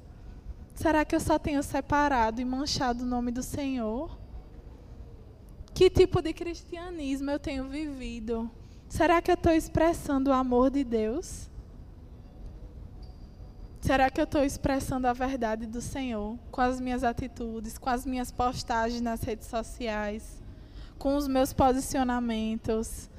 Será 0.74 1.04
que 1.04 1.14
eu 1.14 1.20
só 1.20 1.38
tenho 1.38 1.62
separado 1.62 2.40
e 2.40 2.44
manchado 2.44 3.04
o 3.04 3.06
nome 3.06 3.30
do 3.30 3.42
Senhor? 3.42 4.18
Que 5.72 5.88
tipo 5.88 6.20
de 6.20 6.32
cristianismo 6.32 7.30
eu 7.30 7.38
tenho 7.38 7.68
vivido? 7.68 8.50
Será 8.88 9.22
que 9.22 9.30
eu 9.30 9.34
estou 9.34 9.52
expressando 9.52 10.30
o 10.30 10.32
amor 10.32 10.70
de 10.70 10.84
Deus? 10.84 11.48
Será 13.80 14.08
que 14.10 14.20
eu 14.20 14.24
estou 14.24 14.42
expressando 14.42 15.06
a 15.06 15.12
verdade 15.12 15.66
do 15.66 15.80
Senhor 15.80 16.38
com 16.50 16.60
as 16.60 16.80
minhas 16.80 17.04
atitudes, 17.04 17.76
com 17.76 17.90
as 17.90 18.06
minhas 18.06 18.32
postagens 18.32 19.00
nas 19.00 19.22
redes 19.22 19.46
sociais, 19.46 20.42
com 20.98 21.16
os 21.16 21.28
meus 21.28 21.52
posicionamentos? 21.52 23.10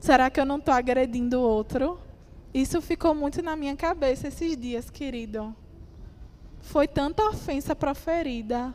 Será 0.00 0.30
que 0.30 0.40
eu 0.40 0.46
não 0.46 0.58
estou 0.58 0.72
agredindo 0.72 1.38
o 1.38 1.42
outro? 1.42 1.98
Isso 2.52 2.80
ficou 2.80 3.14
muito 3.14 3.42
na 3.42 3.56
minha 3.56 3.76
cabeça 3.76 4.28
esses 4.28 4.56
dias, 4.56 4.88
querido. 4.90 5.54
Foi 6.64 6.88
tanta 6.88 7.22
ofensa 7.28 7.76
proferida, 7.76 8.74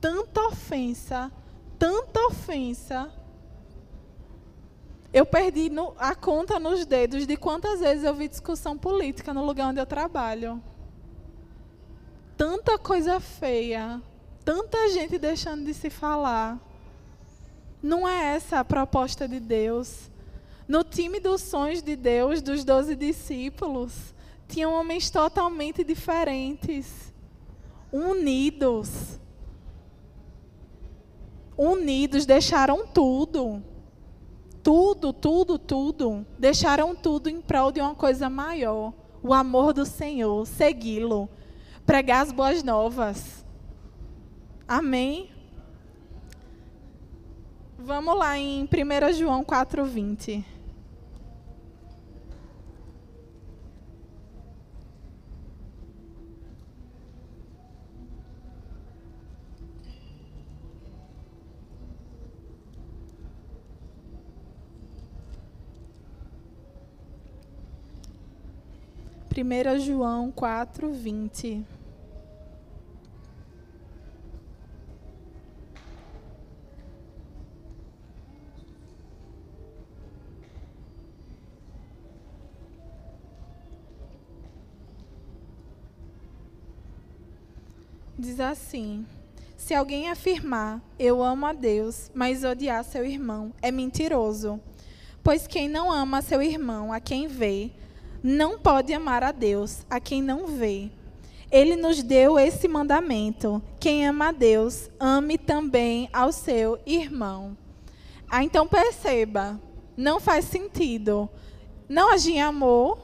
tanta 0.00 0.40
ofensa, 0.42 1.32
tanta 1.78 2.20
ofensa. 2.26 3.10
Eu 5.12 5.26
perdi 5.26 5.68
no, 5.68 5.94
a 5.98 6.14
conta 6.14 6.60
nos 6.60 6.86
dedos 6.86 7.26
de 7.26 7.36
quantas 7.36 7.80
vezes 7.80 8.04
eu 8.04 8.14
vi 8.14 8.28
discussão 8.28 8.78
política 8.78 9.34
no 9.34 9.44
lugar 9.44 9.70
onde 9.70 9.80
eu 9.80 9.86
trabalho. 9.86 10.62
Tanta 12.36 12.78
coisa 12.78 13.18
feia, 13.18 14.00
tanta 14.44 14.90
gente 14.90 15.18
deixando 15.18 15.64
de 15.64 15.74
se 15.74 15.90
falar. 15.90 16.60
Não 17.82 18.06
é 18.06 18.36
essa 18.36 18.60
a 18.60 18.64
proposta 18.64 19.26
de 19.26 19.40
Deus. 19.40 20.10
No 20.68 20.84
time 20.84 21.18
dos 21.18 21.40
sonhos 21.40 21.82
de 21.82 21.96
Deus, 21.96 22.42
dos 22.42 22.64
doze 22.64 22.94
discípulos, 22.94 24.14
tinham 24.46 24.72
homens 24.72 25.10
totalmente 25.10 25.82
diferentes 25.82 27.09
unidos. 27.92 29.18
Unidos, 31.56 32.24
deixaram 32.24 32.86
tudo. 32.86 33.62
Tudo, 34.62 35.12
tudo, 35.12 35.58
tudo. 35.58 36.26
Deixaram 36.38 36.94
tudo 36.94 37.28
em 37.28 37.40
prol 37.40 37.72
de 37.72 37.80
uma 37.80 37.94
coisa 37.94 38.28
maior: 38.28 38.92
o 39.22 39.34
amor 39.34 39.72
do 39.72 39.84
Senhor, 39.84 40.46
segui-lo, 40.46 41.28
pregar 41.84 42.22
as 42.22 42.32
boas 42.32 42.62
novas. 42.62 43.44
Amém? 44.66 45.30
Vamos 47.78 48.16
lá 48.16 48.38
em 48.38 48.64
1 48.64 49.12
João 49.14 49.42
4,20. 49.42 50.44
1 69.32 69.78
João 69.78 70.32
4, 70.32 70.90
20. 70.90 71.64
Diz 88.18 88.40
assim: 88.40 89.06
Se 89.56 89.72
alguém 89.72 90.10
afirmar, 90.10 90.82
eu 90.98 91.22
amo 91.22 91.46
a 91.46 91.52
Deus, 91.52 92.10
mas 92.12 92.42
odiar 92.42 92.82
seu 92.84 93.06
irmão, 93.06 93.52
é 93.62 93.70
mentiroso. 93.70 94.60
Pois 95.22 95.46
quem 95.46 95.68
não 95.68 95.90
ama 95.90 96.20
seu 96.20 96.42
irmão, 96.42 96.92
a 96.92 96.98
quem 96.98 97.28
vê, 97.28 97.70
não 98.22 98.58
pode 98.58 98.92
amar 98.92 99.22
a 99.22 99.32
Deus, 99.32 99.84
a 99.88 99.98
quem 99.98 100.22
não 100.22 100.46
vê. 100.46 100.90
Ele 101.50 101.76
nos 101.76 102.02
deu 102.02 102.38
esse 102.38 102.68
mandamento: 102.68 103.62
quem 103.78 104.06
ama 104.06 104.28
a 104.28 104.32
Deus, 104.32 104.90
ame 104.98 105.36
também 105.38 106.08
ao 106.12 106.32
seu 106.32 106.78
irmão. 106.86 107.56
Ah, 108.28 108.44
então 108.44 108.66
perceba, 108.66 109.60
não 109.96 110.20
faz 110.20 110.44
sentido 110.44 111.28
não 111.90 112.12
agir 112.12 112.34
em 112.34 112.40
amor 112.40 113.00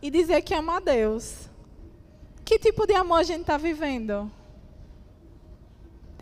e 0.00 0.10
dizer 0.10 0.40
que 0.40 0.54
ama 0.54 0.78
a 0.78 0.80
Deus. 0.80 1.50
Que 2.42 2.58
tipo 2.58 2.86
de 2.86 2.94
amor 2.94 3.18
a 3.18 3.22
gente 3.22 3.42
está 3.42 3.58
vivendo? 3.58 4.32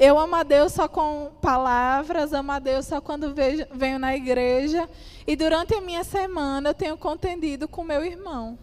Eu 0.03 0.19
amo 0.19 0.35
a 0.35 0.43
Deus 0.43 0.73
só 0.73 0.89
com 0.89 1.31
palavras, 1.43 2.33
amo 2.33 2.53
a 2.53 2.59
Deus 2.59 2.87
só 2.87 3.03
quando 3.03 3.35
vejo, 3.35 3.67
venho 3.71 3.99
na 3.99 4.17
igreja. 4.17 4.89
E 5.27 5.37
durante 5.37 5.75
a 5.75 5.81
minha 5.83 6.03
semana 6.03 6.71
eu 6.71 6.75
tenho 6.75 6.97
contendido 6.97 7.69
com 7.69 7.85
meu 7.85 8.03
irmão. 8.03 8.59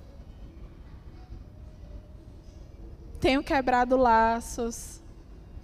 Tenho 3.19 3.43
quebrado 3.43 3.95
laços. 3.95 4.99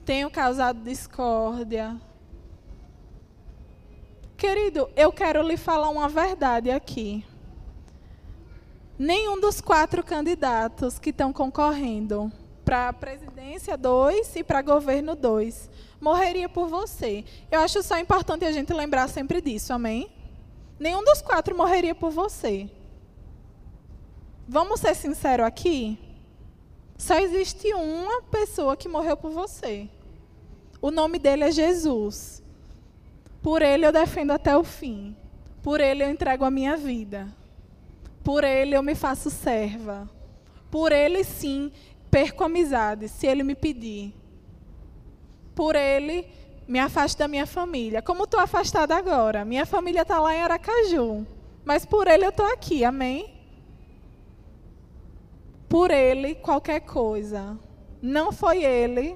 Tenho 0.06 0.30
causado 0.30 0.80
discórdia. 0.84 2.00
Querido, 4.38 4.88
eu 4.96 5.12
quero 5.12 5.42
lhe 5.42 5.58
falar 5.58 5.90
uma 5.90 6.08
verdade 6.08 6.70
aqui. 6.70 7.26
Nenhum 9.00 9.40
dos 9.40 9.60
quatro 9.60 10.04
candidatos 10.04 11.00
que 11.00 11.10
estão 11.10 11.34
concorrendo 11.34 12.32
para 12.64 12.94
presidência 12.94 13.78
2 13.78 14.36
e 14.38 14.44
para 14.44 14.62
governo 14.62 15.16
2. 15.16 15.70
Morreria 16.00 16.50
por 16.50 16.68
você. 16.68 17.24
Eu 17.52 17.62
acho 17.62 17.82
só 17.84 17.98
importante 18.00 18.46
a 18.46 18.52
gente 18.52 18.74
lembrar 18.74 19.08
sempre 19.10 19.42
disso, 19.42 19.74
amém? 19.74 20.10
Nenhum 20.80 21.04
dos 21.04 21.22
quatro 21.22 21.56
morreria 21.56 21.96
por 21.96 22.12
você. 22.12 22.70
Vamos 24.48 24.80
ser 24.80 24.96
sinceros 24.96 25.46
aqui? 25.46 25.98
Só 26.98 27.18
existe 27.20 27.74
uma 27.74 28.22
pessoa 28.24 28.76
que 28.76 28.90
morreu 28.90 29.16
por 29.16 29.32
você. 29.32 29.90
O 30.82 30.92
nome 30.92 31.20
dele 31.20 31.46
é 31.46 31.52
Jesus. 31.52 32.44
Por 33.42 33.62
ele 33.62 33.86
eu 33.86 33.92
defendo 33.92 34.32
até 34.32 34.56
o 34.56 34.64
fim. 34.64 35.16
Por 35.62 35.80
ele 35.80 36.04
eu 36.04 36.10
entrego 36.10 36.44
a 36.44 36.52
minha 36.52 36.76
vida. 36.76 37.28
Por 38.24 38.44
ele 38.44 38.76
eu 38.76 38.84
me 38.84 38.96
faço 38.96 39.30
serva. 39.30 40.10
Por 40.70 40.92
ele 40.92 41.24
sim 41.24 41.72
perco 42.14 42.44
amizade 42.44 43.10
se 43.10 43.26
ele 43.26 43.42
me 43.42 43.56
pedir. 43.56 44.14
Por 45.56 45.76
ele, 45.76 46.28
me 46.68 46.78
afasto 46.78 47.18
da 47.18 47.28
minha 47.28 47.48
família. 47.48 48.04
Como 48.04 48.26
estou 48.26 48.40
afastada 48.40 48.96
agora? 48.96 49.44
Minha 49.44 49.66
família 49.66 50.04
está 50.04 50.20
lá 50.20 50.36
em 50.36 50.42
Aracaju. 50.42 51.26
Mas 51.66 51.88
por 51.88 52.08
ele 52.08 52.24
eu 52.24 52.30
estou 52.30 52.46
aqui, 52.46 52.86
amém? 52.86 53.34
Por 55.68 55.90
ele, 55.90 56.36
qualquer 56.36 56.82
coisa. 56.82 57.58
Não 58.00 58.32
foi 58.32 58.64
ele, 58.64 59.16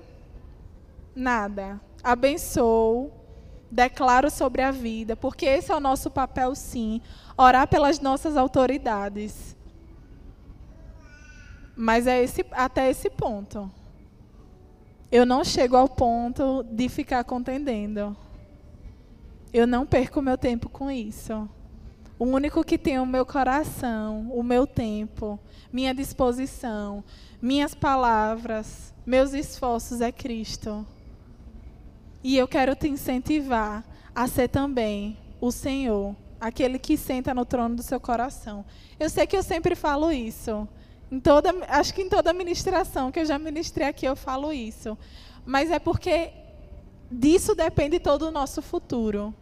nada. 1.16 1.80
Abençoo, 2.04 3.12
declaro 3.70 4.32
sobre 4.32 4.64
a 4.64 4.72
vida, 4.72 5.16
porque 5.16 5.46
esse 5.46 5.72
é 5.72 5.76
o 5.76 5.80
nosso 5.80 6.10
papel, 6.10 6.56
sim. 6.56 7.00
Orar 7.38 7.68
pelas 7.68 8.00
nossas 8.00 8.36
autoridades. 8.36 9.56
Mas 11.78 12.08
é 12.08 12.24
esse, 12.24 12.44
até 12.52 12.90
esse 12.90 13.08
ponto. 13.08 13.72
Eu 15.12 15.28
não 15.28 15.44
chego 15.44 15.78
ao 15.78 15.88
ponto 15.88 16.63
de 16.63 16.90
ficar 16.90 17.24
contendendo. 17.24 18.18
Eu 19.54 19.68
não 19.68 19.86
perco 19.86 20.20
meu 20.20 20.40
tempo 20.40 20.68
com 20.68 20.90
isso. 20.90 21.48
O 22.18 22.26
único 22.26 22.63
que 22.63 22.80
tem 22.80 22.98
o 22.98 23.06
meu 23.06 23.24
coração, 23.24 24.32
o 24.32 24.42
meu 24.42 24.66
tempo, 24.66 25.40
minha 25.72 25.94
disposição, 25.94 27.04
minhas 27.40 27.76
palavras, 27.76 28.92
meus 29.06 29.34
esforços 29.34 30.02
é 30.02 30.12
Cristo. 30.12 30.84
E 32.24 32.36
eu 32.36 32.48
quero 32.48 32.76
te 32.76 32.88
incentivar 32.88 33.86
a 34.16 34.28
ser 34.28 34.48
também 34.48 35.16
o 35.40 35.52
Senhor, 35.52 36.16
aquele 36.42 36.80
que 36.80 36.98
senta 36.98 37.36
no 37.36 37.46
trono 37.46 37.76
do 37.76 37.84
seu 37.84 38.00
coração. 38.00 38.66
Eu 39.00 39.12
sei 39.12 39.28
que 39.28 39.38
eu 39.38 39.44
sempre 39.44 39.76
falo 39.76 40.12
isso. 40.12 40.68
Em 41.12 41.20
toda, 41.20 41.54
acho 41.70 41.93
que 41.93 42.02
em 42.02 42.10
toda 42.10 42.34
ministração 42.34 43.12
que 43.12 43.20
eu 43.20 43.26
já 43.26 43.39
ministrei 43.39 43.88
aqui 43.88 44.06
eu 44.06 44.15
falo 44.15 44.52
isso. 44.52 44.98
Mas 45.46 45.72
é 45.72 45.80
porque 45.80 46.32
disso 47.10 47.56
depende 47.56 48.00
todo 48.00 48.24
o 48.24 48.32
nosso 48.32 48.62
futuro. 48.62 49.34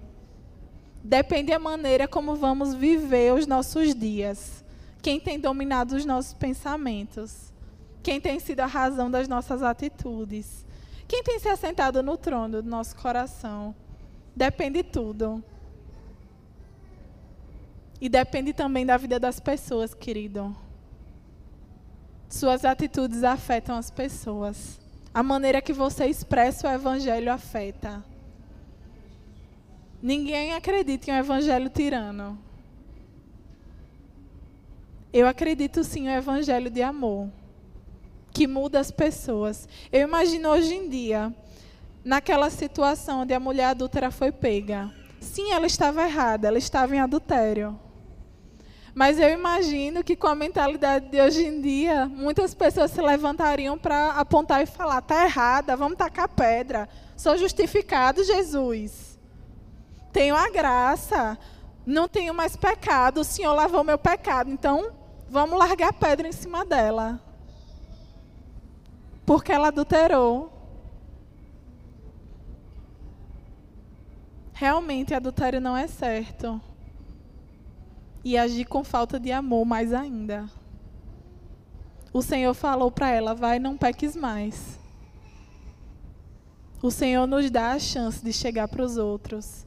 Depende 1.04 1.52
a 1.52 1.60
maneira 1.60 2.08
como 2.08 2.36
vamos 2.36 2.74
viver 2.74 3.34
os 3.34 3.48
nossos 3.48 3.96
dias. 3.96 4.64
Quem 5.02 5.20
tem 5.20 5.40
dominado 5.40 5.96
os 5.96 6.06
nossos 6.06 6.34
pensamentos. 6.34 7.54
Quem 8.02 8.22
tem 8.22 8.40
sido 8.40 8.60
a 8.60 8.66
razão 8.66 9.10
das 9.10 9.28
nossas 9.28 9.64
atitudes. 9.64 10.66
Quem 11.08 11.24
tem 11.24 11.40
se 11.40 11.48
assentado 11.48 12.02
no 12.04 12.18
trono 12.18 12.62
do 12.62 12.70
nosso 12.70 12.96
coração. 12.96 13.76
Depende 14.36 14.84
tudo. 14.84 15.44
E 18.02 18.10
depende 18.10 18.54
também 18.54 18.86
da 18.86 18.98
vida 18.98 19.20
das 19.20 19.40
pessoas, 19.40 19.94
querido. 19.94 20.56
Suas 22.30 22.66
atitudes 22.66 23.24
afetam 23.24 23.78
as 23.78 23.90
pessoas. 23.90 24.80
A 25.14 25.24
maneira 25.24 25.62
que 25.62 25.72
você 25.72 26.06
expressa 26.08 26.68
o 26.68 26.72
evangelho 26.72 27.32
afeta. 27.32 28.04
Ninguém 30.02 30.54
acredita 30.54 31.10
em 31.10 31.14
um 31.14 31.18
evangelho 31.18 31.70
tirano. 31.70 32.38
Eu 35.12 35.28
acredito 35.28 35.84
sim 35.84 36.04
no 36.04 36.10
evangelho 36.10 36.70
de 36.70 36.82
amor, 36.82 37.30
que 38.34 38.46
muda 38.46 38.80
as 38.80 38.92
pessoas. 38.92 39.68
Eu 39.90 40.02
imagino 40.02 40.50
hoje 40.50 40.76
em 40.76 40.90
dia, 40.90 41.34
naquela 42.04 42.50
situação 42.50 43.22
onde 43.22 43.34
a 43.34 43.40
mulher 43.40 43.68
adúltera 43.68 44.12
foi 44.12 44.32
pega. 44.32 44.94
Sim, 45.22 45.54
ela 45.54 45.66
estava 45.66 46.04
errada, 46.04 46.50
ela 46.50 46.58
estava 46.58 46.96
em 46.96 47.00
adultério. 47.00 47.80
Mas 48.96 49.20
eu 49.20 49.30
imagino 49.30 50.04
que 50.04 50.16
com 50.16 50.26
a 50.26 50.34
mentalidade 50.34 51.10
de 51.10 51.22
hoje 51.22 51.46
em 51.46 51.62
dia, 51.62 52.08
muitas 52.08 52.56
pessoas 52.56 52.90
se 52.90 53.02
levantariam 53.02 53.78
para 53.78 54.14
apontar 54.14 54.64
e 54.64 54.66
falar: 54.66 55.00
está 55.00 55.26
errada, 55.26 55.76
vamos 55.76 55.98
tacar 55.98 56.30
pedra. 56.30 56.90
Sou 57.16 57.38
justificado, 57.38 58.24
Jesus 58.24 59.16
tenho 60.16 60.34
a 60.34 60.50
graça, 60.50 61.38
não 61.86 62.08
tenho 62.08 62.34
mais 62.34 62.56
pecado, 62.56 63.20
o 63.20 63.24
Senhor 63.26 63.52
lavou 63.52 63.84
meu 63.84 63.98
pecado, 63.98 64.50
então 64.50 64.94
vamos 65.28 65.60
largar 65.60 65.92
pedra 65.92 66.26
em 66.26 66.32
cima 66.32 66.64
dela. 66.64 67.20
Porque 69.26 69.52
ela 69.52 69.68
adulterou. 69.68 70.54
Realmente, 74.54 75.14
adultério 75.14 75.60
não 75.60 75.76
é 75.76 75.86
certo. 75.86 76.62
E 78.26 78.38
agir 78.38 78.66
com 78.66 78.84
falta 78.84 79.18
de 79.18 79.32
amor 79.32 79.64
mais 79.64 79.94
ainda. 79.94 80.50
O 82.12 82.22
Senhor 82.22 82.54
falou 82.54 82.92
para 82.92 83.10
ela: 83.10 83.36
vai, 83.36 83.60
não 83.60 83.78
peques 83.78 84.16
mais. 84.16 84.80
O 86.82 86.90
Senhor 86.90 87.28
nos 87.28 87.50
dá 87.52 87.72
a 87.72 87.80
chance 87.80 88.24
de 88.24 88.34
chegar 88.34 88.68
para 88.68 88.84
os 88.84 88.98
outros 88.98 89.66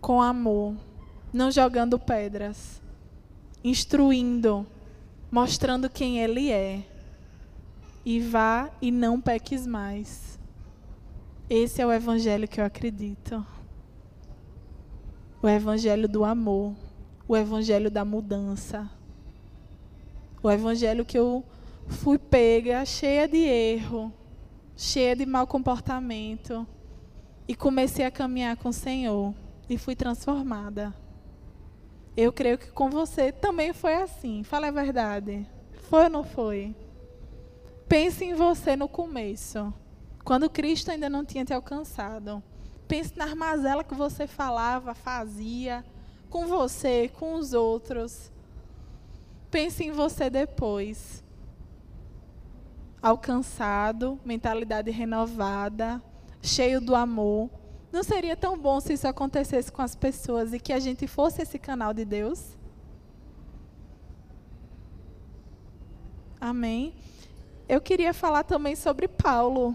com 0.00 0.22
amor, 0.22 0.74
não 1.32 1.50
jogando 1.50 1.98
pedras, 1.98 2.80
instruindo, 3.64 4.66
mostrando 5.30 5.90
quem 5.90 6.20
Ele 6.20 6.50
é. 6.50 6.84
E 8.04 8.20
vá 8.20 8.70
e 8.80 8.90
não 8.90 9.20
peques 9.20 9.66
mais. 9.66 10.38
Esse 11.50 11.82
é 11.82 11.86
o 11.86 11.92
evangelho 11.92 12.46
que 12.46 12.60
eu 12.60 12.64
acredito. 12.64 13.44
O 15.42 15.48
evangelho 15.48 16.08
do 16.08 16.24
amor, 16.24 16.74
o 17.28 17.36
evangelho 17.36 17.90
da 17.90 18.04
mudança. 18.04 18.90
O 20.42 20.50
evangelho 20.50 21.04
que 21.04 21.18
eu 21.18 21.44
fui 21.88 22.18
pega 22.18 22.84
cheia 22.84 23.26
de 23.26 23.38
erro, 23.38 24.12
cheia 24.76 25.16
de 25.16 25.26
mau 25.26 25.46
comportamento 25.46 26.66
e 27.48 27.54
comecei 27.54 28.04
a 28.04 28.10
caminhar 28.10 28.56
com 28.56 28.68
o 28.68 28.72
Senhor 28.72 29.34
e 29.68 29.76
fui 29.76 29.96
transformada. 29.96 30.94
Eu 32.16 32.32
creio 32.32 32.58
que 32.58 32.70
com 32.70 32.88
você 32.88 33.32
também 33.32 33.72
foi 33.72 33.94
assim. 33.94 34.42
Fala 34.42 34.68
a 34.68 34.70
verdade. 34.70 35.46
Foi 35.88 36.04
ou 36.04 36.10
não 36.10 36.24
foi? 36.24 36.74
Pense 37.88 38.24
em 38.24 38.34
você 38.34 38.74
no 38.74 38.88
começo, 38.88 39.72
quando 40.24 40.50
Cristo 40.50 40.90
ainda 40.90 41.08
não 41.08 41.24
tinha 41.24 41.44
te 41.44 41.52
alcançado. 41.52 42.42
Pense 42.88 43.16
na 43.16 43.24
armazela 43.24 43.84
que 43.84 43.94
você 43.94 44.26
falava, 44.26 44.94
fazia, 44.94 45.84
com 46.36 46.46
você, 46.46 47.08
com 47.08 47.34
os 47.34 47.54
outros. 47.54 48.30
Pense 49.50 49.82
em 49.82 49.90
você 49.90 50.28
depois. 50.28 51.24
Alcançado, 53.00 54.20
mentalidade 54.24 54.90
renovada, 54.90 56.02
cheio 56.42 56.78
do 56.80 56.94
amor 56.94 57.48
não 57.90 58.02
seria 58.02 58.36
tão 58.36 58.58
bom 58.58 58.78
se 58.78 58.92
isso 58.92 59.08
acontecesse 59.08 59.72
com 59.72 59.80
as 59.80 59.94
pessoas 59.94 60.52
e 60.52 60.60
que 60.60 60.70
a 60.70 60.78
gente 60.78 61.06
fosse 61.06 61.40
esse 61.40 61.58
canal 61.58 61.94
de 61.94 62.04
Deus? 62.04 62.54
Amém. 66.38 66.92
Eu 67.66 67.80
queria 67.80 68.12
falar 68.12 68.44
também 68.44 68.76
sobre 68.76 69.08
Paulo. 69.08 69.74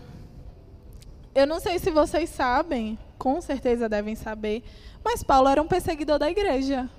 Eu 1.34 1.47
não 1.47 1.60
sei 1.60 1.80
se 1.80 1.89
vocês 1.89 2.30
sabem, 2.30 3.00
com 3.21 3.39
certeza 3.39 3.88
devem 3.88 4.15
saber, 4.15 4.63
mas 5.03 5.21
Paulo 5.21 5.47
era 5.47 5.62
um 5.62 5.67
perseguidor 5.67 6.17
da 6.17 6.27
igreja. 6.27 6.89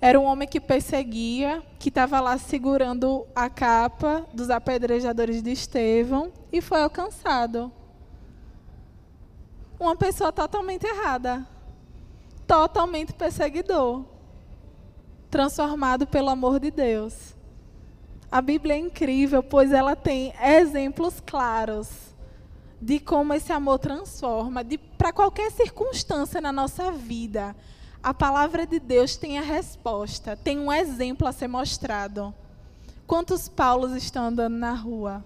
Era 0.00 0.18
um 0.18 0.24
homem 0.24 0.48
que 0.48 0.58
perseguia, 0.58 1.62
que 1.78 1.88
estava 1.88 2.18
lá 2.18 2.36
segurando 2.36 3.24
a 3.36 3.48
capa 3.48 4.26
dos 4.34 4.50
apedrejadores 4.50 5.40
de 5.40 5.52
Estevão 5.52 6.32
e 6.50 6.60
foi 6.60 6.82
alcançado 6.82 7.70
uma 9.78 9.94
pessoa 9.94 10.32
totalmente 10.32 10.84
errada, 10.84 11.46
totalmente 12.44 13.12
perseguidor, 13.12 14.04
transformado 15.30 16.08
pelo 16.08 16.28
amor 16.28 16.58
de 16.58 16.72
Deus. 16.72 17.36
A 18.32 18.42
Bíblia 18.42 18.74
é 18.74 18.78
incrível, 18.78 19.44
pois 19.44 19.70
ela 19.70 19.94
tem 19.94 20.34
exemplos 20.42 21.22
claros 21.24 22.07
de 22.80 23.00
como 23.00 23.34
esse 23.34 23.52
amor 23.52 23.78
transforma, 23.78 24.64
para 24.96 25.12
qualquer 25.12 25.50
circunstância 25.50 26.40
na 26.40 26.52
nossa 26.52 26.92
vida. 26.92 27.54
A 28.02 28.14
palavra 28.14 28.66
de 28.66 28.78
Deus 28.78 29.16
tem 29.16 29.38
a 29.38 29.42
resposta, 29.42 30.36
tem 30.36 30.58
um 30.58 30.72
exemplo 30.72 31.26
a 31.26 31.32
ser 31.32 31.48
mostrado. 31.48 32.32
Quantos 33.06 33.48
Paulos 33.48 33.92
estão 33.92 34.26
andando 34.26 34.56
na 34.56 34.72
rua? 34.72 35.24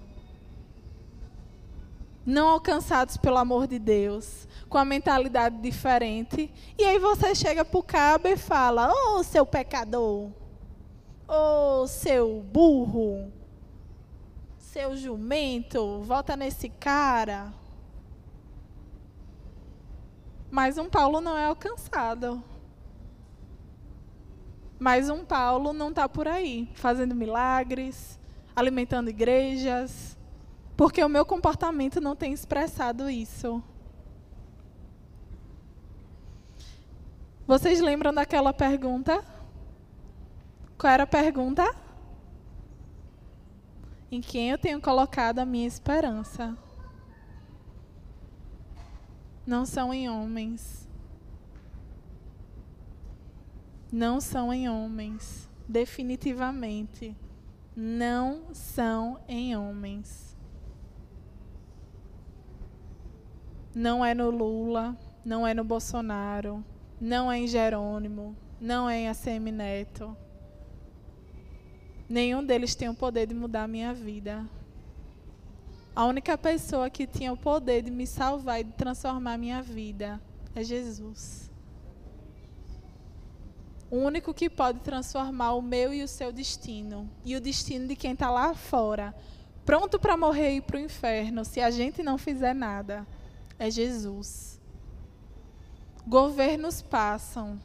não 2.25 2.49
alcançados 2.49 3.17
pelo 3.17 3.37
amor 3.37 3.67
de 3.67 3.79
Deus, 3.79 4.47
com 4.69 4.79
a 4.79 4.85
mentalidade 4.85 5.59
diferente. 5.59 6.51
E 6.79 6.85
aí 6.85 6.99
você 6.99 7.35
chega 7.35 7.65
para 7.65 7.79
o 7.79 7.83
cabo 7.83 8.29
e 8.29 8.37
fala: 8.37 8.91
Ô 8.91 9.19
oh, 9.19 9.23
seu 9.23 9.45
pecador, 9.45 10.31
ô 11.29 11.83
oh, 11.83 11.87
seu 11.87 12.41
burro, 12.53 13.31
seu 14.73 14.97
jumento, 14.97 16.01
volta 16.01 16.35
nesse 16.35 16.71
cara. 16.71 17.53
Mas 20.51 20.79
um 20.79 20.89
Paulo 20.89 21.21
não 21.21 21.37
é 21.37 21.45
alcançado. 21.45 22.43
Mas 24.79 25.11
um 25.11 25.27
Paulo 25.27 25.75
não 25.75 25.91
está 25.91 26.09
por 26.09 26.27
aí, 26.27 26.71
fazendo 26.73 27.15
milagres, 27.15 28.19
alimentando 28.57 29.11
igrejas, 29.11 30.17
porque 30.75 31.05
o 31.05 31.09
meu 31.09 31.27
comportamento 31.27 32.01
não 32.01 32.17
tem 32.17 32.33
expressado 32.33 33.11
isso. 33.11 33.63
Vocês 37.47 37.79
lembram 37.79 38.15
daquela 38.15 38.55
pergunta? 38.55 39.23
Qual 40.79 40.91
era 40.91 41.03
a 41.03 41.07
pergunta? 41.07 41.92
Em 44.13 44.21
quem 44.21 44.51
eu 44.51 44.59
tenho 44.59 44.79
colocado 44.79 45.39
a 45.39 45.47
minha 45.47 45.67
esperança? 45.67 46.55
Não 49.47 49.65
são 49.65 49.91
em 49.91 50.07
homens. 50.07 50.87
Não 53.91 54.21
são 54.21 54.53
em 54.53 54.69
homens. 54.69 55.49
Definitivamente. 55.67 57.17
Não 57.75 58.53
são 58.53 59.19
em 59.27 59.57
homens. 59.57 60.37
Não 63.75 64.05
é 64.05 64.13
no 64.13 64.29
Lula, 64.29 64.95
não 65.25 65.47
é 65.47 65.55
no 65.55 65.65
Bolsonaro, 65.65 66.63
não 67.01 67.33
é 67.33 67.39
em 67.39 67.47
Jerônimo, 67.47 68.37
não 68.61 68.91
é 68.91 68.99
em 68.99 69.09
ACM 69.09 69.51
Neto. 69.51 70.15
Nenhum 72.13 72.45
deles 72.45 72.75
tem 72.75 72.91
o 72.91 72.95
poder 72.95 73.27
de 73.27 73.33
mudar 73.33 73.63
a 73.63 73.67
minha 73.67 73.95
vida. 73.95 74.47
A 75.97 76.05
única 76.05 76.37
pessoa 76.37 76.91
que 76.91 77.07
tinha 77.07 77.33
o 77.33 77.37
poder 77.39 77.81
de 77.81 77.91
me 77.91 78.07
salvar 78.07 78.61
e 78.61 78.65
de 78.65 78.73
transformar 78.73 79.33
a 79.33 79.39
minha 79.39 79.63
vida 79.63 80.21
é 80.55 80.63
Jesus. 80.63 81.51
O 83.91 83.97
único 83.97 84.35
que 84.35 84.51
pode 84.51 84.81
transformar 84.81 85.55
o 85.55 85.63
meu 85.63 85.95
e 85.95 86.03
o 86.03 86.09
seu 86.09 86.31
destino, 86.31 87.09
e 87.25 87.35
o 87.35 87.41
destino 87.41 87.89
de 87.89 87.97
quem 87.97 88.13
está 88.13 88.31
lá 88.31 88.53
fora, 88.53 89.15
pronto 89.65 89.99
para 89.99 90.15
morrer 90.15 90.53
e 90.53 90.57
ir 90.59 90.61
para 90.61 90.77
o 90.77 90.81
inferno, 90.81 91.47
se 91.47 91.63
a 91.63 91.71
gente 91.71 92.03
não 92.03 92.19
fizer 92.19 92.55
nada, 92.55 93.07
é 93.59 93.71
Jesus. 93.71 94.61
Governos 96.07 96.83
passam. 96.83 97.59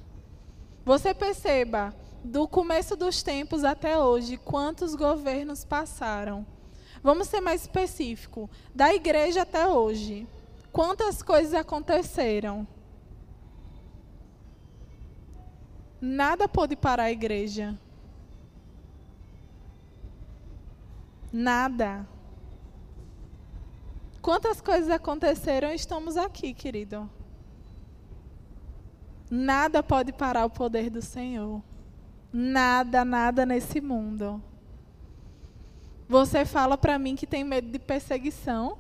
Você 0.86 1.14
perceba, 1.14 1.94
do 2.24 2.48
começo 2.48 2.96
dos 2.96 3.24
tempos 3.24 3.64
até 3.64 3.98
hoje, 3.98 4.38
quantos 4.38 4.96
governos 4.96 5.64
passaram? 5.64 6.46
Vamos 7.02 7.28
ser 7.28 7.42
mais 7.42 7.62
específico. 7.62 8.50
Da 8.74 8.94
igreja 8.94 9.44
até 9.44 9.68
hoje, 9.68 10.28
quantas 10.72 11.22
coisas 11.22 11.54
aconteceram? 11.54 12.68
Nada 16.00 16.48
pôde 16.48 16.76
parar 16.76 17.04
a 17.04 17.12
igreja. 17.12 17.78
Nada. 21.32 22.08
Quantas 24.22 24.62
coisas 24.62 24.90
aconteceram 24.90 25.72
e 25.72 25.76
estamos 25.76 26.18
aqui, 26.18 26.54
querido. 26.54 27.10
Nada 29.30 29.82
pode 29.84 30.14
parar 30.14 30.46
o 30.46 30.50
poder 30.50 30.90
do 30.90 31.02
Senhor. 31.02 31.62
Nada, 32.40 33.04
nada 33.04 33.48
nesse 33.48 33.82
mundo. 33.82 34.40
Você 36.08 36.46
fala 36.46 36.78
para 36.78 37.00
mim 37.00 37.16
que 37.16 37.26
tem 37.26 37.44
medo 37.44 37.72
de 37.72 37.80
perseguição. 37.80 38.78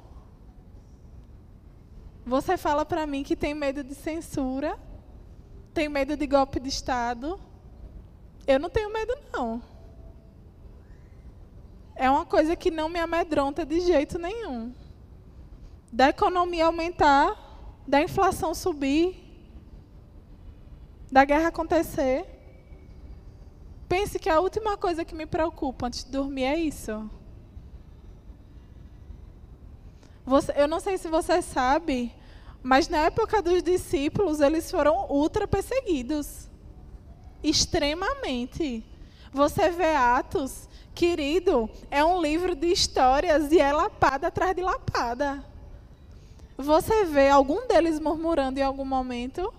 Você 2.24 2.56
fala 2.56 2.86
para 2.86 3.08
mim 3.08 3.24
que 3.24 3.36
tem 3.36 3.56
medo 3.56 3.84
de 3.84 3.96
censura. 3.96 4.78
Tem 5.74 5.89
medo 5.89 6.15
de 6.15 6.28
golpe 6.28 6.60
de 6.60 6.70
Estado. 6.70 7.39
Eu 8.46 8.60
não 8.60 8.70
tenho 8.70 8.93
medo, 8.93 9.17
não. 9.34 9.60
É 11.96 12.08
uma 12.12 12.28
coisa 12.28 12.56
que 12.56 12.70
não 12.70 12.88
me 12.88 13.00
amedronta 13.00 13.65
de 13.65 13.80
jeito 13.80 14.20
nenhum. 14.20 14.72
Da 15.91 16.10
economia 16.10 16.67
aumentar, 16.67 17.36
da 17.88 18.04
inflação 18.04 18.54
subir, 18.54 19.15
da 21.12 21.26
guerra 21.26 21.48
acontecer. 21.48 22.37
Pense 23.88 24.19
que 24.19 24.30
a 24.30 24.39
última 24.39 24.76
coisa 24.76 25.06
que 25.06 25.15
me 25.15 25.26
preocupa 25.26 25.88
antes 25.88 26.04
de 26.04 26.12
dormir 26.12 26.43
é 26.43 26.58
isso. 26.58 27.10
Você, 30.26 30.54
eu 30.58 30.67
não 30.67 30.80
sei 30.82 30.97
se 30.97 31.08
você 31.08 31.41
sabe, 31.41 32.13
mas 32.62 32.89
na 32.89 32.97
época 33.06 33.41
dos 33.41 33.63
discípulos, 33.63 34.41
eles 34.41 34.69
foram 34.69 35.06
ultra 35.10 35.47
perseguidos. 35.47 36.50
Extremamente. 37.41 38.84
Você 39.32 39.69
vê 39.69 39.95
Atos, 39.95 40.67
querido, 40.93 41.69
é 41.89 42.04
um 42.04 42.21
livro 42.21 42.56
de 42.56 42.67
histórias 42.67 43.52
e 43.54 43.60
é 43.60 43.71
lapada 43.71 44.28
atrás 44.28 44.54
de 44.54 44.62
lapada. 44.62 45.45
Você 46.58 47.06
vê 47.06 47.30
algum 47.30 47.65
deles 47.67 48.00
murmurando 48.00 48.60
em 48.60 48.63
algum 48.63 48.84
momento? 48.84 49.54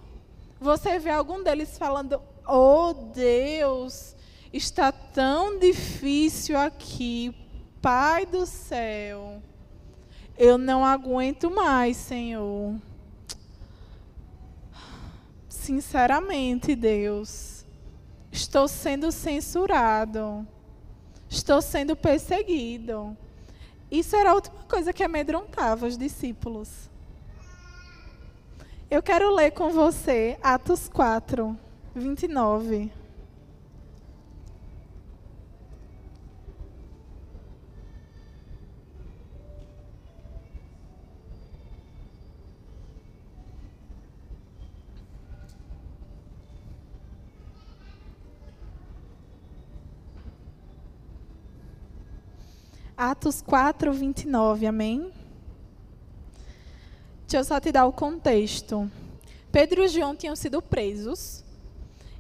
Você 0.61 0.99
vê 0.99 1.11
algum 1.11 1.43
deles 1.43 1.79
falando: 1.79 2.21
Oh 2.47 2.93
Deus, 2.93 4.17
está 4.53 4.91
tão 4.91 5.59
difícil 5.59 6.57
aqui, 6.57 7.35
Pai 7.81 8.27
do 8.27 8.45
céu. 8.45 9.41
Eu 10.37 10.59
não 10.59 10.85
aguento 10.85 11.51
mais, 11.51 11.97
Senhor. 11.97 12.77
Sinceramente, 15.49 16.75
Deus, 16.75 17.65
estou 18.33 18.67
sendo 18.67 19.13
censurado. 19.13 20.47
Estou 21.29 21.61
sendo 21.61 21.95
perseguido. 21.95 23.17
Isso 23.91 24.17
era 24.17 24.31
a 24.31 24.35
última 24.35 24.63
coisa 24.65 24.93
que 24.93 25.03
amedrontava 25.03 25.87
os 25.87 25.97
discípulos. 25.97 26.89
Eu 28.91 29.03
quero 29.03 29.35
ler 29.35 29.51
com 29.51 29.71
você 29.71 30.39
Atos 30.43 30.89
4, 30.89 31.57
29. 31.95 32.98
Atos 52.99 53.41
4, 53.41 53.93
29, 53.93 54.67
amém? 54.67 55.13
Deixa 57.21 57.37
eu 57.37 57.45
só 57.45 57.61
te 57.61 57.71
dar 57.71 57.87
o 57.87 57.93
contexto. 57.93 58.91
Pedro 59.53 59.85
e 59.85 59.89
João 59.89 60.17
tinham 60.17 60.35
sido 60.35 60.61
presos. 60.61 61.45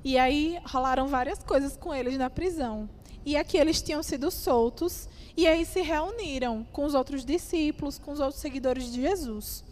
E 0.04 0.16
aí 0.16 0.56
rolaram 0.64 1.08
várias 1.08 1.42
coisas 1.42 1.76
com 1.76 1.92
eles 1.92 2.16
na 2.16 2.30
prisão. 2.30 2.88
E 3.26 3.36
aqui 3.36 3.58
eles 3.58 3.82
tinham 3.82 4.04
sido 4.04 4.30
soltos. 4.30 5.08
E 5.36 5.48
aí 5.48 5.64
se 5.64 5.82
reuniram 5.82 6.64
com 6.72 6.84
os 6.84 6.94
outros 6.94 7.24
discípulos, 7.24 7.98
com 7.98 8.12
os 8.12 8.20
outros 8.20 8.40
seguidores 8.40 8.92
de 8.92 9.00
Jesus. 9.00 9.64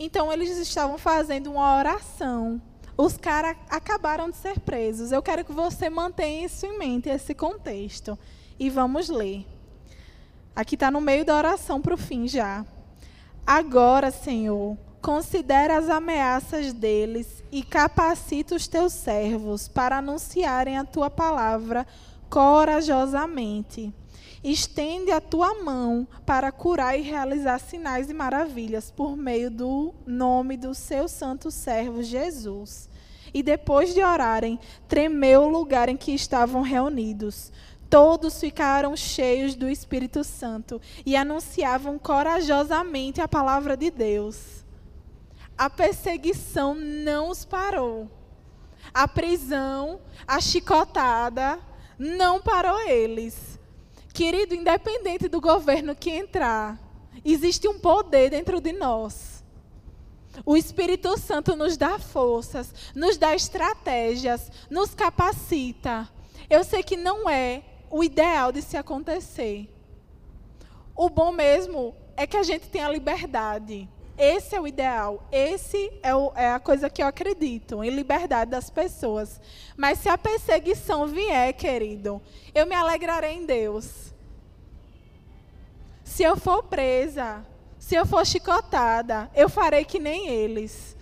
Então 0.00 0.32
eles 0.32 0.58
estavam 0.58 0.98
fazendo 0.98 1.52
uma 1.52 1.78
oração. 1.78 2.60
Os 2.96 3.16
caras 3.16 3.56
acabaram 3.70 4.28
de 4.28 4.36
ser 4.36 4.58
presos. 4.58 5.12
Eu 5.12 5.22
quero 5.22 5.44
que 5.44 5.52
você 5.52 5.88
mantenha 5.88 6.46
isso 6.46 6.66
em 6.66 6.76
mente, 6.76 7.08
esse 7.08 7.34
contexto. 7.36 8.18
E 8.58 8.68
vamos 8.68 9.08
ler. 9.08 9.53
Aqui 10.54 10.76
está 10.76 10.90
no 10.90 11.00
meio 11.00 11.24
da 11.24 11.36
oração 11.36 11.80
para 11.80 11.94
o 11.94 11.98
fim 11.98 12.28
já. 12.28 12.64
Agora, 13.44 14.12
Senhor, 14.12 14.78
considera 15.02 15.76
as 15.76 15.90
ameaças 15.90 16.72
deles 16.72 17.42
e 17.50 17.62
capacita 17.62 18.54
os 18.54 18.68
teus 18.68 18.92
servos 18.92 19.66
para 19.66 19.98
anunciarem 19.98 20.78
a 20.78 20.84
tua 20.84 21.10
palavra 21.10 21.84
corajosamente. 22.30 23.92
Estende 24.44 25.10
a 25.10 25.20
tua 25.20 25.62
mão 25.62 26.06
para 26.24 26.52
curar 26.52 26.98
e 26.98 27.02
realizar 27.02 27.58
sinais 27.58 28.08
e 28.08 28.14
maravilhas 28.14 28.90
por 28.90 29.16
meio 29.16 29.50
do 29.50 29.92
nome 30.06 30.56
do 30.56 30.72
seu 30.72 31.08
santo 31.08 31.50
servo 31.50 32.02
Jesus. 32.02 32.88
E 33.32 33.42
depois 33.42 33.92
de 33.92 34.02
orarem, 34.02 34.60
tremeu 34.86 35.42
o 35.42 35.48
lugar 35.48 35.88
em 35.88 35.96
que 35.96 36.12
estavam 36.12 36.62
reunidos 36.62 37.50
todos 37.90 38.40
ficaram 38.40 38.96
cheios 38.96 39.54
do 39.54 39.68
Espírito 39.68 40.24
Santo 40.24 40.80
e 41.04 41.16
anunciavam 41.16 41.98
corajosamente 41.98 43.20
a 43.20 43.28
palavra 43.28 43.76
de 43.76 43.90
Deus. 43.90 44.64
A 45.56 45.70
perseguição 45.70 46.74
não 46.74 47.30
os 47.30 47.44
parou. 47.44 48.10
A 48.92 49.06
prisão, 49.06 50.00
a 50.26 50.40
chicotada, 50.40 51.58
não 51.98 52.40
parou 52.40 52.80
eles. 52.88 53.58
Querido, 54.12 54.54
independente 54.54 55.28
do 55.28 55.40
governo 55.40 55.94
que 55.94 56.10
entrar, 56.10 56.78
existe 57.24 57.66
um 57.68 57.78
poder 57.78 58.30
dentro 58.30 58.60
de 58.60 58.72
nós. 58.72 59.44
O 60.44 60.56
Espírito 60.56 61.16
Santo 61.18 61.54
nos 61.54 61.76
dá 61.76 61.98
forças, 61.98 62.74
nos 62.94 63.16
dá 63.16 63.34
estratégias, 63.34 64.50
nos 64.68 64.94
capacita. 64.94 66.08
Eu 66.50 66.64
sei 66.64 66.82
que 66.82 66.96
não 66.96 67.28
é 67.28 67.62
o 67.94 68.02
ideal 68.02 68.50
de 68.50 68.60
se 68.60 68.76
acontecer. 68.76 69.72
O 70.96 71.08
bom 71.08 71.30
mesmo 71.30 71.94
é 72.16 72.26
que 72.26 72.36
a 72.36 72.42
gente 72.42 72.68
tenha 72.68 72.88
liberdade. 72.88 73.88
Esse 74.18 74.56
é 74.56 74.60
o 74.60 74.66
ideal. 74.66 75.22
Esse 75.30 75.92
é, 76.02 76.12
o, 76.12 76.32
é, 76.34 76.50
a 76.54 76.58
coisa 76.58 76.90
que 76.90 77.00
eu 77.00 77.06
acredito, 77.06 77.84
em 77.84 77.90
liberdade 77.90 78.50
das 78.50 78.68
pessoas. 78.68 79.40
Mas 79.76 80.00
se 80.00 80.08
a 80.08 80.18
perseguição 80.18 81.06
vier, 81.06 81.52
querido, 81.52 82.20
eu 82.52 82.66
me 82.66 82.74
alegrarei 82.74 83.34
em 83.34 83.46
Deus. 83.46 84.12
Se 86.02 86.24
eu 86.24 86.36
for 86.36 86.64
presa, 86.64 87.46
se 87.78 87.94
eu 87.94 88.04
for 88.04 88.26
chicotada, 88.26 89.30
eu 89.36 89.48
farei 89.48 89.84
que 89.84 90.00
nem 90.00 90.26
eles. 90.26 90.93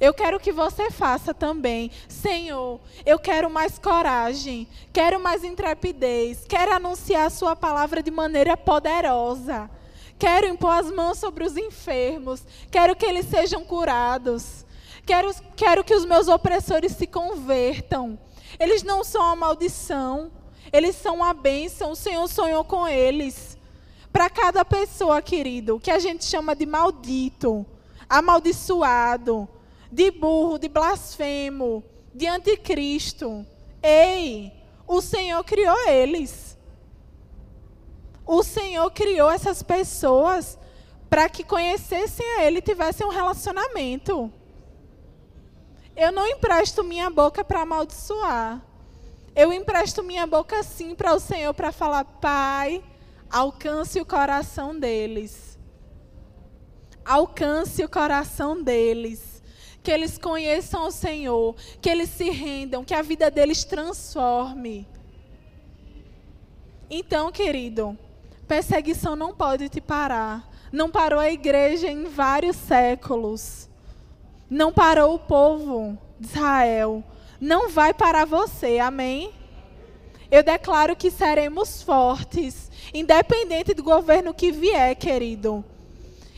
Eu 0.00 0.12
quero 0.12 0.38
que 0.38 0.52
você 0.52 0.90
faça 0.90 1.32
também. 1.32 1.90
Senhor, 2.08 2.80
eu 3.04 3.18
quero 3.18 3.48
mais 3.48 3.78
coragem, 3.78 4.68
quero 4.92 5.18
mais 5.18 5.42
intrepidez, 5.42 6.44
quero 6.48 6.72
anunciar 6.72 7.26
a 7.26 7.30
Sua 7.30 7.56
palavra 7.56 8.02
de 8.02 8.10
maneira 8.10 8.56
poderosa. 8.56 9.70
Quero 10.18 10.46
impor 10.46 10.78
as 10.78 10.90
mãos 10.90 11.18
sobre 11.18 11.44
os 11.44 11.56
enfermos. 11.56 12.42
Quero 12.70 12.96
que 12.96 13.04
eles 13.04 13.26
sejam 13.26 13.64
curados. 13.64 14.64
Quero, 15.04 15.30
quero 15.54 15.84
que 15.84 15.94
os 15.94 16.04
meus 16.04 16.26
opressores 16.26 16.92
se 16.92 17.06
convertam. 17.06 18.18
Eles 18.58 18.82
não 18.82 19.04
são 19.04 19.22
uma 19.22 19.36
maldição. 19.36 20.32
Eles 20.72 20.96
são 20.96 21.16
uma 21.16 21.34
bênção. 21.34 21.90
O 21.90 21.96
Senhor 21.96 22.26
sonhou 22.28 22.64
com 22.64 22.88
eles. 22.88 23.58
Para 24.10 24.30
cada 24.30 24.64
pessoa, 24.64 25.20
querido, 25.20 25.78
que 25.78 25.90
a 25.90 25.98
gente 25.98 26.24
chama 26.24 26.56
de 26.56 26.64
maldito, 26.64 27.66
amaldiçoado, 28.08 29.46
de 29.90 30.10
burro, 30.10 30.58
de 30.58 30.68
blasfemo, 30.68 31.84
de 32.14 32.26
anticristo. 32.26 33.46
Ei, 33.82 34.52
o 34.86 35.00
Senhor 35.00 35.42
criou 35.44 35.76
eles. 35.88 36.56
O 38.26 38.42
Senhor 38.42 38.90
criou 38.90 39.30
essas 39.30 39.62
pessoas 39.62 40.58
para 41.08 41.28
que 41.28 41.44
conhecessem 41.44 42.26
a 42.36 42.44
Ele 42.44 42.58
e 42.58 42.62
tivessem 42.62 43.06
um 43.06 43.10
relacionamento. 43.10 44.32
Eu 45.96 46.12
não 46.12 46.26
empresto 46.26 46.82
minha 46.82 47.08
boca 47.08 47.44
para 47.44 47.62
amaldiçoar. 47.62 48.60
Eu 49.34 49.52
empresto 49.52 50.02
minha 50.02 50.26
boca 50.26 50.62
sim 50.62 50.94
para 50.94 51.14
o 51.14 51.20
Senhor 51.20 51.54
para 51.54 51.70
falar, 51.70 52.04
Pai, 52.04 52.82
alcance 53.30 54.00
o 54.00 54.06
coração 54.06 54.78
deles. 54.78 55.58
Alcance 57.04 57.84
o 57.84 57.88
coração 57.88 58.62
deles. 58.62 59.35
Que 59.86 59.92
eles 59.92 60.18
conheçam 60.18 60.88
o 60.88 60.90
Senhor, 60.90 61.54
que 61.80 61.88
eles 61.88 62.10
se 62.10 62.28
rendam, 62.28 62.84
que 62.84 62.92
a 62.92 63.02
vida 63.02 63.30
deles 63.30 63.62
transforme. 63.62 64.84
Então, 66.90 67.30
querido, 67.30 67.96
Perseguição 68.46 69.16
não 69.16 69.34
pode 69.34 69.68
te 69.68 69.80
parar. 69.80 70.48
Não 70.72 70.90
parou 70.90 71.18
a 71.18 71.30
igreja 71.30 71.88
em 71.88 72.04
vários 72.04 72.56
séculos. 72.56 73.68
Não 74.48 74.72
parou 74.72 75.14
o 75.14 75.18
povo 75.18 75.98
de 76.18 76.28
Israel. 76.28 77.02
Não 77.40 77.68
vai 77.68 77.92
parar 77.92 78.24
você. 78.24 78.78
Amém? 78.78 79.32
Eu 80.30 80.42
declaro 80.42 80.94
que 80.94 81.10
seremos 81.10 81.82
fortes, 81.82 82.70
independente 82.94 83.74
do 83.74 83.82
governo 83.82 84.34
que 84.34 84.52
vier, 84.52 84.94
querido. 84.94 85.64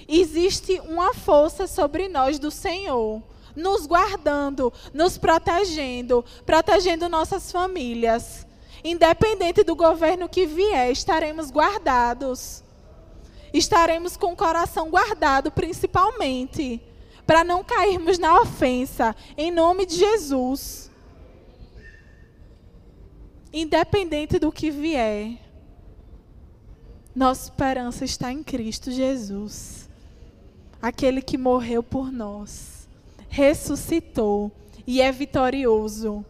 Existe 0.09 0.81
uma 0.81 1.13
força 1.13 1.67
sobre 1.67 2.09
nós 2.09 2.39
do 2.39 2.51
Senhor, 2.51 3.23
nos 3.59 3.87
guardando, 3.87 4.73
nos 4.95 5.19
protegendo, 5.19 6.25
protegendo 6.47 7.09
nossas 7.09 7.53
famílias. 7.53 8.47
Independente 8.83 9.65
do 9.65 9.75
governo 9.75 10.29
que 10.29 10.47
vier, 10.47 10.91
estaremos 10.91 11.51
guardados. 11.51 12.63
Estaremos 13.53 14.17
com 14.17 14.33
o 14.33 14.37
coração 14.37 14.89
guardado, 14.89 15.51
principalmente, 15.51 16.81
para 17.27 17.43
não 17.43 17.65
cairmos 17.65 18.19
na 18.19 18.41
ofensa, 18.41 19.17
em 19.37 19.51
nome 19.51 19.85
de 19.85 19.97
Jesus. 19.97 20.91
Independente 23.53 24.39
do 24.39 24.53
que 24.53 24.71
vier, 24.71 25.39
nossa 27.15 27.45
esperança 27.45 28.05
está 28.05 28.31
em 28.31 28.45
Cristo 28.45 28.93
Jesus, 28.93 29.89
aquele 30.81 31.21
que 31.21 31.37
morreu 31.37 31.83
por 31.83 32.13
nós, 32.13 32.78
ressuscitou 33.29 34.51
e 34.87 35.01
é 35.01 35.13
vitorioso 35.13 36.25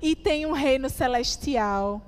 e 0.00 0.14
tem 0.14 0.44
um 0.44 0.52
reino 0.52 0.90
celestial, 0.90 2.02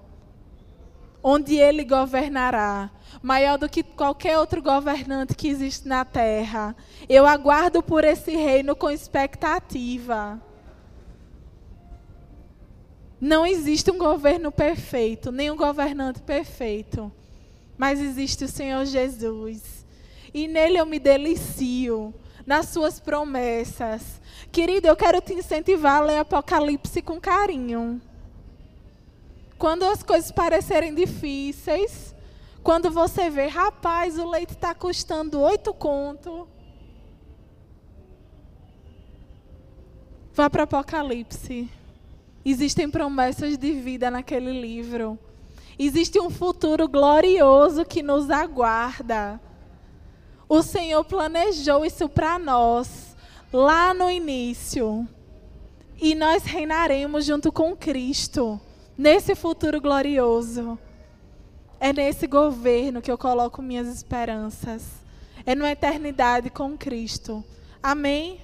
onde 1.22 1.57
ele 1.57 1.83
governará, 1.83 2.90
maior 3.22 3.57
do 3.57 3.68
que 3.68 3.83
qualquer 3.83 4.38
outro 4.38 4.62
governante 4.62 5.35
que 5.35 5.48
existe 5.48 5.88
na 5.88 6.05
terra. 6.05 6.76
Eu 7.09 7.26
aguardo 7.26 7.83
por 7.83 8.05
esse 8.05 8.37
reino 8.37 8.76
com 8.76 8.90
expectativa. 8.90 10.40
Não 13.18 13.46
existe 13.46 13.90
um 13.90 13.96
governo 13.96 14.52
perfeito, 14.52 15.33
nem 15.33 15.50
um 15.50 15.57
governante 15.57 16.20
perfeito, 16.20 17.11
mas 17.79 17.98
existe 17.98 18.44
o 18.44 18.48
Senhor 18.48 18.85
Jesus. 18.85 19.87
E 20.35 20.46
nele 20.46 20.79
eu 20.79 20.85
me 20.85 20.98
delicio, 20.98 22.14
nas 22.46 22.68
suas 22.68 23.00
promessas. 23.00 24.20
Querido, 24.52 24.87
eu 24.87 24.96
quero 24.96 25.20
te 25.20 25.35
incentivar 25.35 25.96
a 25.96 26.04
ler 26.04 26.18
Apocalipse 26.18 27.02
com 27.02 27.20
carinho. 27.20 28.00
Quando 29.59 29.85
as 29.85 30.02
coisas 30.02 30.30
parecerem 30.30 30.94
difíceis, 30.94 32.14
quando 32.62 32.90
você 32.90 33.28
vê, 33.28 33.46
rapaz, 33.46 34.18
o 34.18 34.28
leite 34.28 34.52
está 34.52 34.74
custando 34.74 35.40
oito 35.40 35.74
conto. 35.74 36.48
Vá 40.32 40.48
para 40.48 40.64
Apocalipse. 40.64 41.68
Existem 42.44 42.88
promessas 42.88 43.59
de 43.59 43.72
vida 43.72 44.11
naquele 44.11 44.52
livro. 44.52 45.18
Existe 45.78 46.20
um 46.20 46.30
futuro 46.30 46.87
glorioso 46.87 47.85
que 47.85 48.02
nos 48.02 48.30
aguarda. 48.30 49.40
O 50.48 50.62
Senhor 50.62 51.04
planejou 51.04 51.85
isso 51.85 52.09
para 52.09 52.38
nós 52.38 53.16
lá 53.52 53.92
no 53.92 54.11
início. 54.11 55.09
E 56.00 56.14
nós 56.14 56.44
reinaremos 56.44 57.24
junto 57.24 57.50
com 57.50 57.74
Cristo 57.74 58.61
nesse 58.96 59.35
futuro 59.35 59.80
glorioso. 59.80 60.78
É 61.80 61.92
nesse 61.92 62.26
governo 62.26 63.02
que 63.02 63.11
eu 63.11 63.18
coloco 63.18 63.61
minhas 63.61 63.88
esperanças. 63.88 64.84
É 65.44 65.55
na 65.55 65.70
eternidade 65.70 66.51
com 66.51 66.76
Cristo. 66.76 67.44
Amém? 67.82 68.40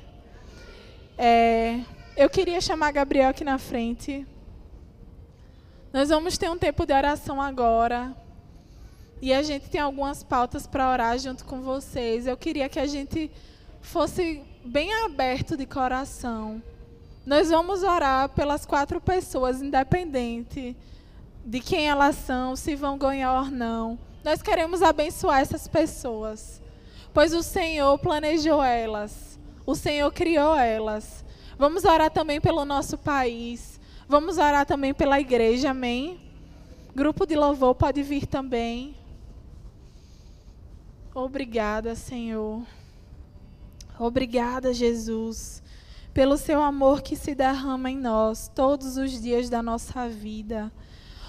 É, 1.16 1.80
eu 2.16 2.28
queria 2.28 2.60
chamar 2.60 2.92
Gabriel 2.92 3.30
aqui 3.30 3.44
na 3.44 3.58
frente. 3.58 4.26
Nós 5.92 6.08
vamos 6.08 6.38
ter 6.38 6.50
um 6.50 6.58
tempo 6.58 6.86
de 6.86 6.92
oração 6.92 7.40
agora. 7.40 8.16
E 9.22 9.32
a 9.32 9.40
gente 9.40 9.70
tem 9.70 9.80
algumas 9.80 10.24
pautas 10.24 10.66
para 10.66 10.90
orar 10.90 11.16
junto 11.16 11.44
com 11.44 11.62
vocês. 11.62 12.26
Eu 12.26 12.36
queria 12.36 12.68
que 12.68 12.80
a 12.80 12.86
gente 12.86 13.30
fosse 13.80 14.42
bem 14.64 14.92
aberto 15.04 15.56
de 15.56 15.64
coração. 15.64 16.60
Nós 17.24 17.48
vamos 17.48 17.84
orar 17.84 18.30
pelas 18.30 18.66
quatro 18.66 19.00
pessoas, 19.00 19.62
independente 19.62 20.76
de 21.46 21.60
quem 21.60 21.88
elas 21.88 22.16
são, 22.16 22.56
se 22.56 22.74
vão 22.74 22.98
ganhar 22.98 23.42
ou 23.42 23.48
não. 23.48 23.96
Nós 24.24 24.42
queremos 24.42 24.82
abençoar 24.82 25.40
essas 25.40 25.68
pessoas, 25.68 26.60
pois 27.14 27.32
o 27.32 27.44
Senhor 27.44 27.96
planejou 28.00 28.60
elas, 28.60 29.38
o 29.64 29.76
Senhor 29.76 30.12
criou 30.12 30.56
elas. 30.56 31.24
Vamos 31.56 31.84
orar 31.84 32.10
também 32.10 32.40
pelo 32.40 32.64
nosso 32.64 32.98
país, 32.98 33.78
vamos 34.08 34.36
orar 34.36 34.66
também 34.66 34.92
pela 34.92 35.20
igreja, 35.20 35.70
amém? 35.70 36.20
Grupo 36.92 37.24
de 37.24 37.36
louvor 37.36 37.76
pode 37.76 38.02
vir 38.02 38.26
também. 38.26 38.96
Obrigada, 41.14 41.94
Senhor. 41.94 42.62
Obrigada, 43.98 44.72
Jesus, 44.72 45.62
pelo 46.14 46.38
seu 46.38 46.62
amor 46.62 47.02
que 47.02 47.14
se 47.14 47.34
derrama 47.34 47.90
em 47.90 47.98
nós 47.98 48.50
todos 48.54 48.96
os 48.96 49.20
dias 49.20 49.50
da 49.50 49.62
nossa 49.62 50.08
vida. 50.08 50.72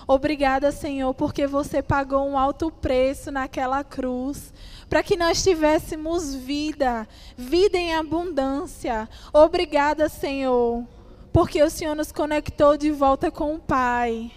Obrigada, 0.07 0.71
Senhor, 0.71 1.13
porque 1.13 1.45
você 1.45 1.81
pagou 1.81 2.25
um 2.25 2.37
alto 2.37 2.71
preço 2.71 3.29
naquela 3.29 3.83
cruz 3.83 4.53
para 4.89 5.03
que 5.03 5.17
nós 5.17 5.43
tivéssemos 5.43 6.33
vida, 6.33 7.05
vida 7.37 7.77
em 7.77 7.93
abundância. 7.93 9.09
Obrigada, 9.33 10.07
Senhor, 10.07 10.85
porque 11.33 11.61
o 11.61 11.69
Senhor 11.69 11.93
nos 11.93 12.11
conectou 12.11 12.77
de 12.77 12.89
volta 12.89 13.29
com 13.29 13.55
o 13.55 13.59
Pai. 13.59 14.31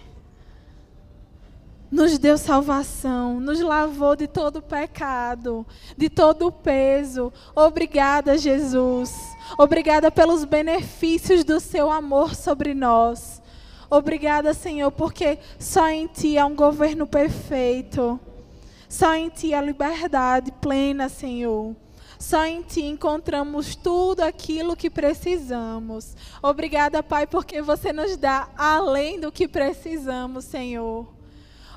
Nos 1.91 2.17
deu 2.17 2.37
salvação, 2.37 3.39
nos 3.39 3.59
lavou 3.59 4.15
de 4.15 4.27
todo 4.27 4.61
pecado, 4.61 5.65
de 5.95 6.09
todo 6.09 6.51
peso. 6.51 7.31
Obrigada, 7.55 8.37
Jesus. 8.37 9.13
Obrigada 9.57 10.11
pelos 10.11 10.43
benefícios 10.43 11.43
do 11.43 11.59
seu 11.59 11.89
amor 11.89 12.35
sobre 12.35 12.73
nós. 12.73 13.41
Obrigada, 13.89 14.53
Senhor, 14.53 14.91
porque 14.91 15.39
só 15.57 15.87
em 15.87 16.07
Ti 16.07 16.37
há 16.37 16.45
um 16.45 16.55
governo 16.55 17.07
perfeito. 17.07 18.19
Só 18.89 19.13
em 19.15 19.29
Ti 19.29 19.53
há 19.53 19.61
liberdade 19.61 20.51
plena, 20.51 21.07
Senhor. 21.07 21.73
Só 22.19 22.45
em 22.45 22.63
Ti 22.63 22.83
encontramos 22.83 23.75
tudo 23.75 24.21
aquilo 24.21 24.75
que 24.75 24.89
precisamos. 24.89 26.15
Obrigada, 26.41 27.01
Pai, 27.01 27.25
porque 27.25 27.61
você 27.61 27.93
nos 27.93 28.17
dá 28.17 28.49
além 28.57 29.19
do 29.19 29.31
que 29.31 29.47
precisamos, 29.47 30.43
Senhor. 30.43 31.16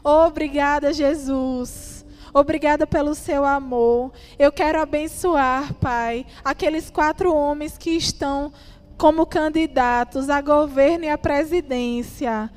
Obrigada, 0.02 0.92
Jesus. 0.92 2.04
Obrigada 2.32 2.86
pelo 2.86 3.14
seu 3.14 3.44
amor. 3.44 4.12
Eu 4.38 4.52
quero 4.52 4.80
abençoar, 4.80 5.74
Pai, 5.74 6.24
aqueles 6.44 6.90
quatro 6.90 7.34
homens 7.34 7.76
que 7.76 7.90
estão 7.90 8.52
como 8.96 9.26
candidatos 9.26 10.28
a 10.28 10.40
governo 10.40 11.06
e 11.06 11.08
a 11.08 11.18
presidência. 11.18 12.50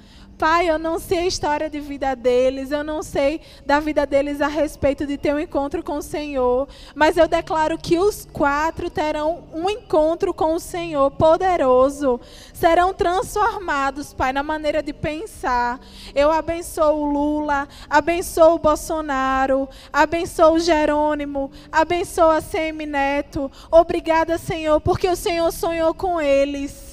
Pai, 0.44 0.70
eu 0.70 0.78
não 0.78 1.00
sei 1.00 1.20
a 1.20 1.26
história 1.26 1.70
de 1.70 1.80
vida 1.80 2.14
deles, 2.18 2.70
eu 2.70 2.84
não 2.84 3.02
sei 3.02 3.40
da 3.66 3.80
vida 3.80 4.06
deles 4.06 4.42
a 4.42 4.48
respeito 4.48 5.06
de 5.08 5.18
ter 5.18 5.34
um 5.34 5.40
encontro 5.40 5.82
com 5.82 6.00
o 6.00 6.02
Senhor, 6.02 6.68
mas 6.94 7.16
eu 7.16 7.30
declaro 7.30 7.78
que 7.78 7.98
os 7.98 8.28
quatro 8.34 8.90
terão 8.90 9.46
um 9.54 9.70
encontro 9.70 10.34
com 10.34 10.54
o 10.54 10.60
Senhor 10.60 11.10
poderoso, 11.12 12.20
serão 12.54 12.94
transformados, 12.94 14.14
Pai, 14.14 14.34
na 14.34 14.44
maneira 14.44 14.84
de 14.84 14.92
pensar. 14.92 15.80
Eu 16.14 16.30
abençoo 16.30 16.98
o 16.98 17.06
Lula, 17.06 17.66
abençoo 17.90 18.56
o 18.56 18.60
Bolsonaro, 18.60 19.70
abençoo 19.94 20.56
o 20.56 20.60
Jerônimo, 20.60 21.52
abençoo 21.72 22.30
a 22.30 22.42
Semi 22.42 22.86
Neto. 22.86 23.50
Obrigada, 23.72 24.38
Senhor, 24.38 24.82
porque 24.82 25.08
o 25.08 25.16
Senhor 25.16 25.50
sonhou 25.54 25.94
com 25.94 26.20
eles. 26.20 26.93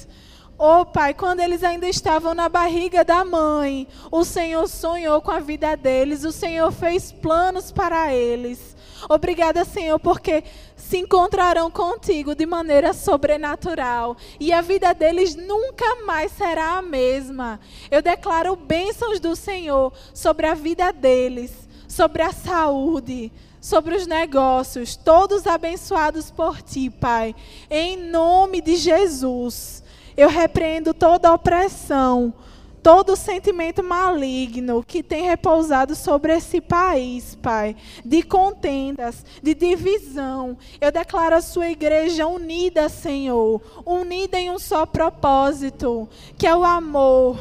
Oh, 0.63 0.85
Pai, 0.85 1.15
quando 1.15 1.39
eles 1.39 1.63
ainda 1.63 1.89
estavam 1.89 2.35
na 2.35 2.47
barriga 2.47 3.03
da 3.03 3.25
mãe, 3.25 3.87
o 4.11 4.23
Senhor 4.23 4.67
sonhou 4.67 5.19
com 5.19 5.31
a 5.31 5.39
vida 5.39 5.75
deles, 5.75 6.23
o 6.23 6.31
Senhor 6.31 6.71
fez 6.71 7.11
planos 7.11 7.71
para 7.71 8.13
eles. 8.13 8.77
Obrigada, 9.09 9.65
Senhor, 9.65 9.99
porque 9.99 10.43
se 10.75 10.99
encontrarão 10.99 11.71
contigo 11.71 12.35
de 12.35 12.45
maneira 12.45 12.93
sobrenatural 12.93 14.15
e 14.39 14.53
a 14.53 14.61
vida 14.61 14.93
deles 14.93 15.35
nunca 15.35 16.05
mais 16.05 16.31
será 16.31 16.77
a 16.77 16.81
mesma. 16.83 17.59
Eu 17.89 18.03
declaro 18.03 18.55
bênçãos 18.55 19.19
do 19.19 19.35
Senhor 19.35 19.91
sobre 20.13 20.45
a 20.45 20.53
vida 20.53 20.93
deles, 20.93 21.51
sobre 21.87 22.21
a 22.21 22.31
saúde, 22.31 23.31
sobre 23.59 23.95
os 23.95 24.05
negócios, 24.05 24.95
todos 24.95 25.47
abençoados 25.47 26.29
por 26.29 26.61
ti, 26.61 26.91
Pai, 26.91 27.35
em 27.67 27.97
nome 27.97 28.61
de 28.61 28.75
Jesus. 28.75 29.80
Eu 30.15 30.29
repreendo 30.29 30.93
toda 30.93 31.33
opressão, 31.33 32.33
todo 32.81 33.15
sentimento 33.15 33.83
maligno 33.83 34.83
que 34.83 35.03
tem 35.03 35.23
repousado 35.23 35.95
sobre 35.95 36.35
esse 36.35 36.59
país, 36.59 37.35
Pai, 37.35 37.75
de 38.03 38.23
contendas, 38.23 39.23
de 39.41 39.53
divisão. 39.53 40.57
Eu 40.79 40.91
declaro 40.91 41.35
a 41.35 41.41
sua 41.41 41.69
igreja 41.69 42.25
unida, 42.27 42.89
Senhor, 42.89 43.61
unida 43.85 44.39
em 44.39 44.49
um 44.49 44.59
só 44.59 44.85
propósito, 44.85 46.09
que 46.37 46.47
é 46.47 46.55
o 46.55 46.63
amor, 46.63 47.37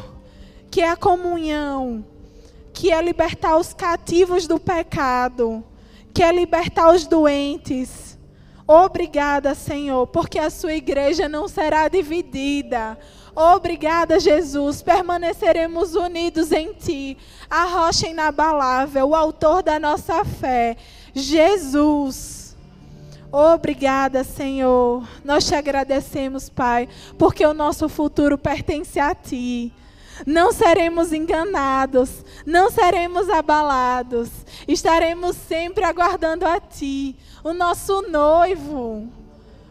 que 0.70 0.80
é 0.80 0.90
a 0.90 0.96
comunhão, 0.96 2.04
que 2.72 2.92
é 2.92 3.02
libertar 3.02 3.56
os 3.56 3.72
cativos 3.72 4.46
do 4.46 4.58
pecado, 4.58 5.64
que 6.12 6.22
é 6.22 6.30
libertar 6.30 6.92
os 6.94 7.06
doentes 7.06 8.09
Obrigada, 8.72 9.52
Senhor, 9.52 10.06
porque 10.06 10.38
a 10.38 10.48
sua 10.48 10.74
igreja 10.74 11.28
não 11.28 11.48
será 11.48 11.88
dividida. 11.88 12.96
Obrigada, 13.34 14.20
Jesus. 14.20 14.80
Permaneceremos 14.80 15.96
unidos 15.96 16.52
em 16.52 16.72
Ti, 16.72 17.18
a 17.50 17.64
rocha 17.64 18.06
inabalável, 18.06 19.08
o 19.08 19.14
autor 19.16 19.64
da 19.64 19.80
nossa 19.80 20.24
fé, 20.24 20.76
Jesus. 21.12 22.56
Obrigada, 23.32 24.22
Senhor. 24.22 25.02
Nós 25.24 25.48
te 25.48 25.56
agradecemos, 25.56 26.48
Pai, 26.48 26.88
porque 27.18 27.44
o 27.44 27.52
nosso 27.52 27.88
futuro 27.88 28.38
pertence 28.38 29.00
a 29.00 29.12
Ti. 29.16 29.72
Não 30.24 30.52
seremos 30.52 31.12
enganados, 31.12 32.24
não 32.46 32.70
seremos 32.70 33.28
abalados, 33.30 34.28
estaremos 34.68 35.34
sempre 35.34 35.82
aguardando 35.82 36.46
a 36.46 36.60
Ti 36.60 37.16
o 37.43 37.53
nosso 37.53 38.03
noivo. 38.03 39.09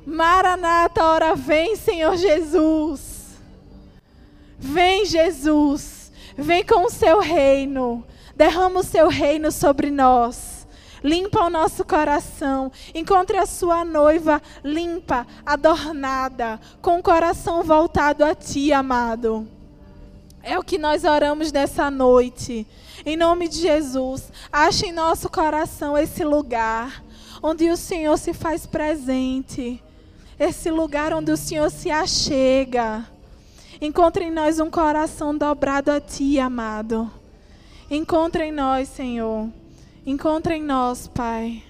Maranata, 0.05 1.03
ora 1.03 1.35
vem, 1.35 1.75
Senhor 1.75 2.15
Jesus. 2.17 3.37
Vem, 4.57 5.05
Jesus. 5.05 6.11
Vem 6.37 6.65
com 6.65 6.85
o 6.85 6.89
seu 6.89 7.19
reino. 7.19 8.05
Derrama 8.35 8.79
o 8.79 8.83
seu 8.83 9.07
reino 9.07 9.51
sobre 9.51 9.91
nós. 9.91 10.67
Limpa 11.03 11.45
o 11.45 11.49
nosso 11.49 11.85
coração. 11.85 12.71
Encontre 12.93 13.37
a 13.37 13.45
sua 13.45 13.85
noiva 13.85 14.41
limpa, 14.63 15.25
adornada, 15.45 16.59
com 16.81 16.99
o 16.99 17.03
coração 17.03 17.63
voltado 17.63 18.23
a 18.25 18.35
ti, 18.35 18.73
amado. 18.73 19.47
É 20.41 20.57
o 20.57 20.63
que 20.63 20.77
nós 20.77 21.03
oramos 21.03 21.51
nessa 21.51 21.91
noite. 21.91 22.65
Em 23.05 23.15
nome 23.15 23.47
de 23.47 23.59
Jesus, 23.59 24.31
ache 24.51 24.87
em 24.87 24.91
nosso 24.91 25.29
coração 25.29 25.97
esse 25.97 26.23
lugar 26.23 27.03
onde 27.41 27.69
o 27.69 27.77
Senhor 27.77 28.17
se 28.17 28.33
faz 28.33 28.65
presente, 28.65 29.81
esse 30.39 30.71
lugar 30.71 31.13
onde 31.13 31.31
o 31.31 31.37
Senhor 31.37 31.69
se 31.69 31.89
achega. 31.89 33.05
Encontre 33.81 34.25
em 34.25 34.31
nós 34.31 34.59
um 34.59 34.69
coração 34.69 35.37
dobrado 35.37 35.91
a 35.91 35.99
Ti, 35.99 36.39
amado. 36.39 37.09
Encontre 37.89 38.45
em 38.45 38.51
nós, 38.51 38.89
Senhor. 38.89 39.49
Encontre 40.05 40.55
em 40.55 40.63
nós, 40.63 41.07
Pai. 41.07 41.63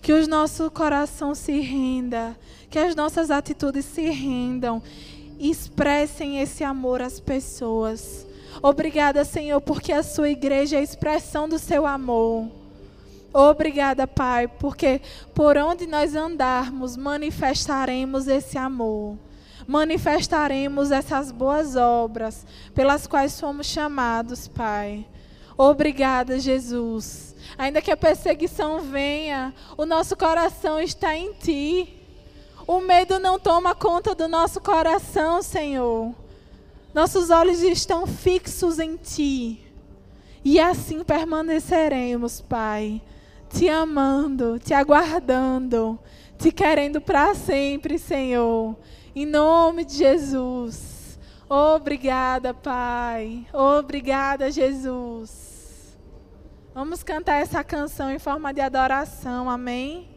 Que 0.00 0.12
o 0.12 0.26
nosso 0.26 0.70
coração 0.70 1.34
se 1.34 1.60
renda, 1.60 2.36
que 2.68 2.78
as 2.78 2.94
nossas 2.94 3.30
atitudes 3.30 3.84
se 3.84 4.08
rendam 4.10 4.82
expressem 5.50 6.40
esse 6.40 6.62
amor 6.62 7.02
às 7.02 7.18
pessoas. 7.18 8.26
Obrigada, 8.62 9.24
Senhor, 9.24 9.60
porque 9.60 9.92
a 9.92 10.02
sua 10.02 10.28
igreja 10.28 10.76
é 10.76 10.78
a 10.78 10.82
expressão 10.82 11.48
do 11.48 11.58
seu 11.58 11.84
amor. 11.84 12.48
Obrigada, 13.32 14.06
Pai, 14.06 14.46
porque 14.46 15.00
por 15.34 15.56
onde 15.56 15.86
nós 15.86 16.14
andarmos, 16.14 16.96
manifestaremos 16.96 18.28
esse 18.28 18.58
amor. 18.58 19.16
Manifestaremos 19.66 20.90
essas 20.90 21.30
boas 21.30 21.74
obras 21.74 22.44
pelas 22.74 23.06
quais 23.06 23.40
fomos 23.40 23.66
chamados, 23.66 24.48
Pai. 24.48 25.06
Obrigada, 25.56 26.38
Jesus. 26.38 27.34
Ainda 27.56 27.80
que 27.80 27.90
a 27.90 27.96
perseguição 27.96 28.80
venha, 28.80 29.54
o 29.78 29.86
nosso 29.86 30.14
coração 30.14 30.78
está 30.78 31.16
em 31.16 31.32
Ti. 31.32 32.00
O 32.66 32.80
medo 32.80 33.18
não 33.18 33.38
toma 33.38 33.74
conta 33.74 34.14
do 34.14 34.28
nosso 34.28 34.60
coração, 34.60 35.40
Senhor. 35.42 36.14
Nossos 36.92 37.30
olhos 37.30 37.62
estão 37.62 38.06
fixos 38.06 38.78
em 38.78 38.96
Ti. 38.96 39.64
E 40.44 40.60
assim 40.60 41.02
permaneceremos, 41.02 42.42
Pai 42.42 43.00
te 43.52 43.68
amando, 43.68 44.58
te 44.58 44.74
aguardando, 44.74 45.98
te 46.38 46.50
querendo 46.50 47.00
para 47.00 47.34
sempre, 47.34 47.98
Senhor. 47.98 48.76
Em 49.14 49.26
nome 49.26 49.84
de 49.84 49.94
Jesus. 49.94 51.18
Obrigada, 51.48 52.54
Pai. 52.54 53.46
Obrigada, 53.52 54.50
Jesus. 54.50 55.98
Vamos 56.74 57.02
cantar 57.02 57.42
essa 57.42 57.62
canção 57.62 58.10
em 58.10 58.18
forma 58.18 58.54
de 58.54 58.62
adoração. 58.62 59.50
Amém? 59.50 60.11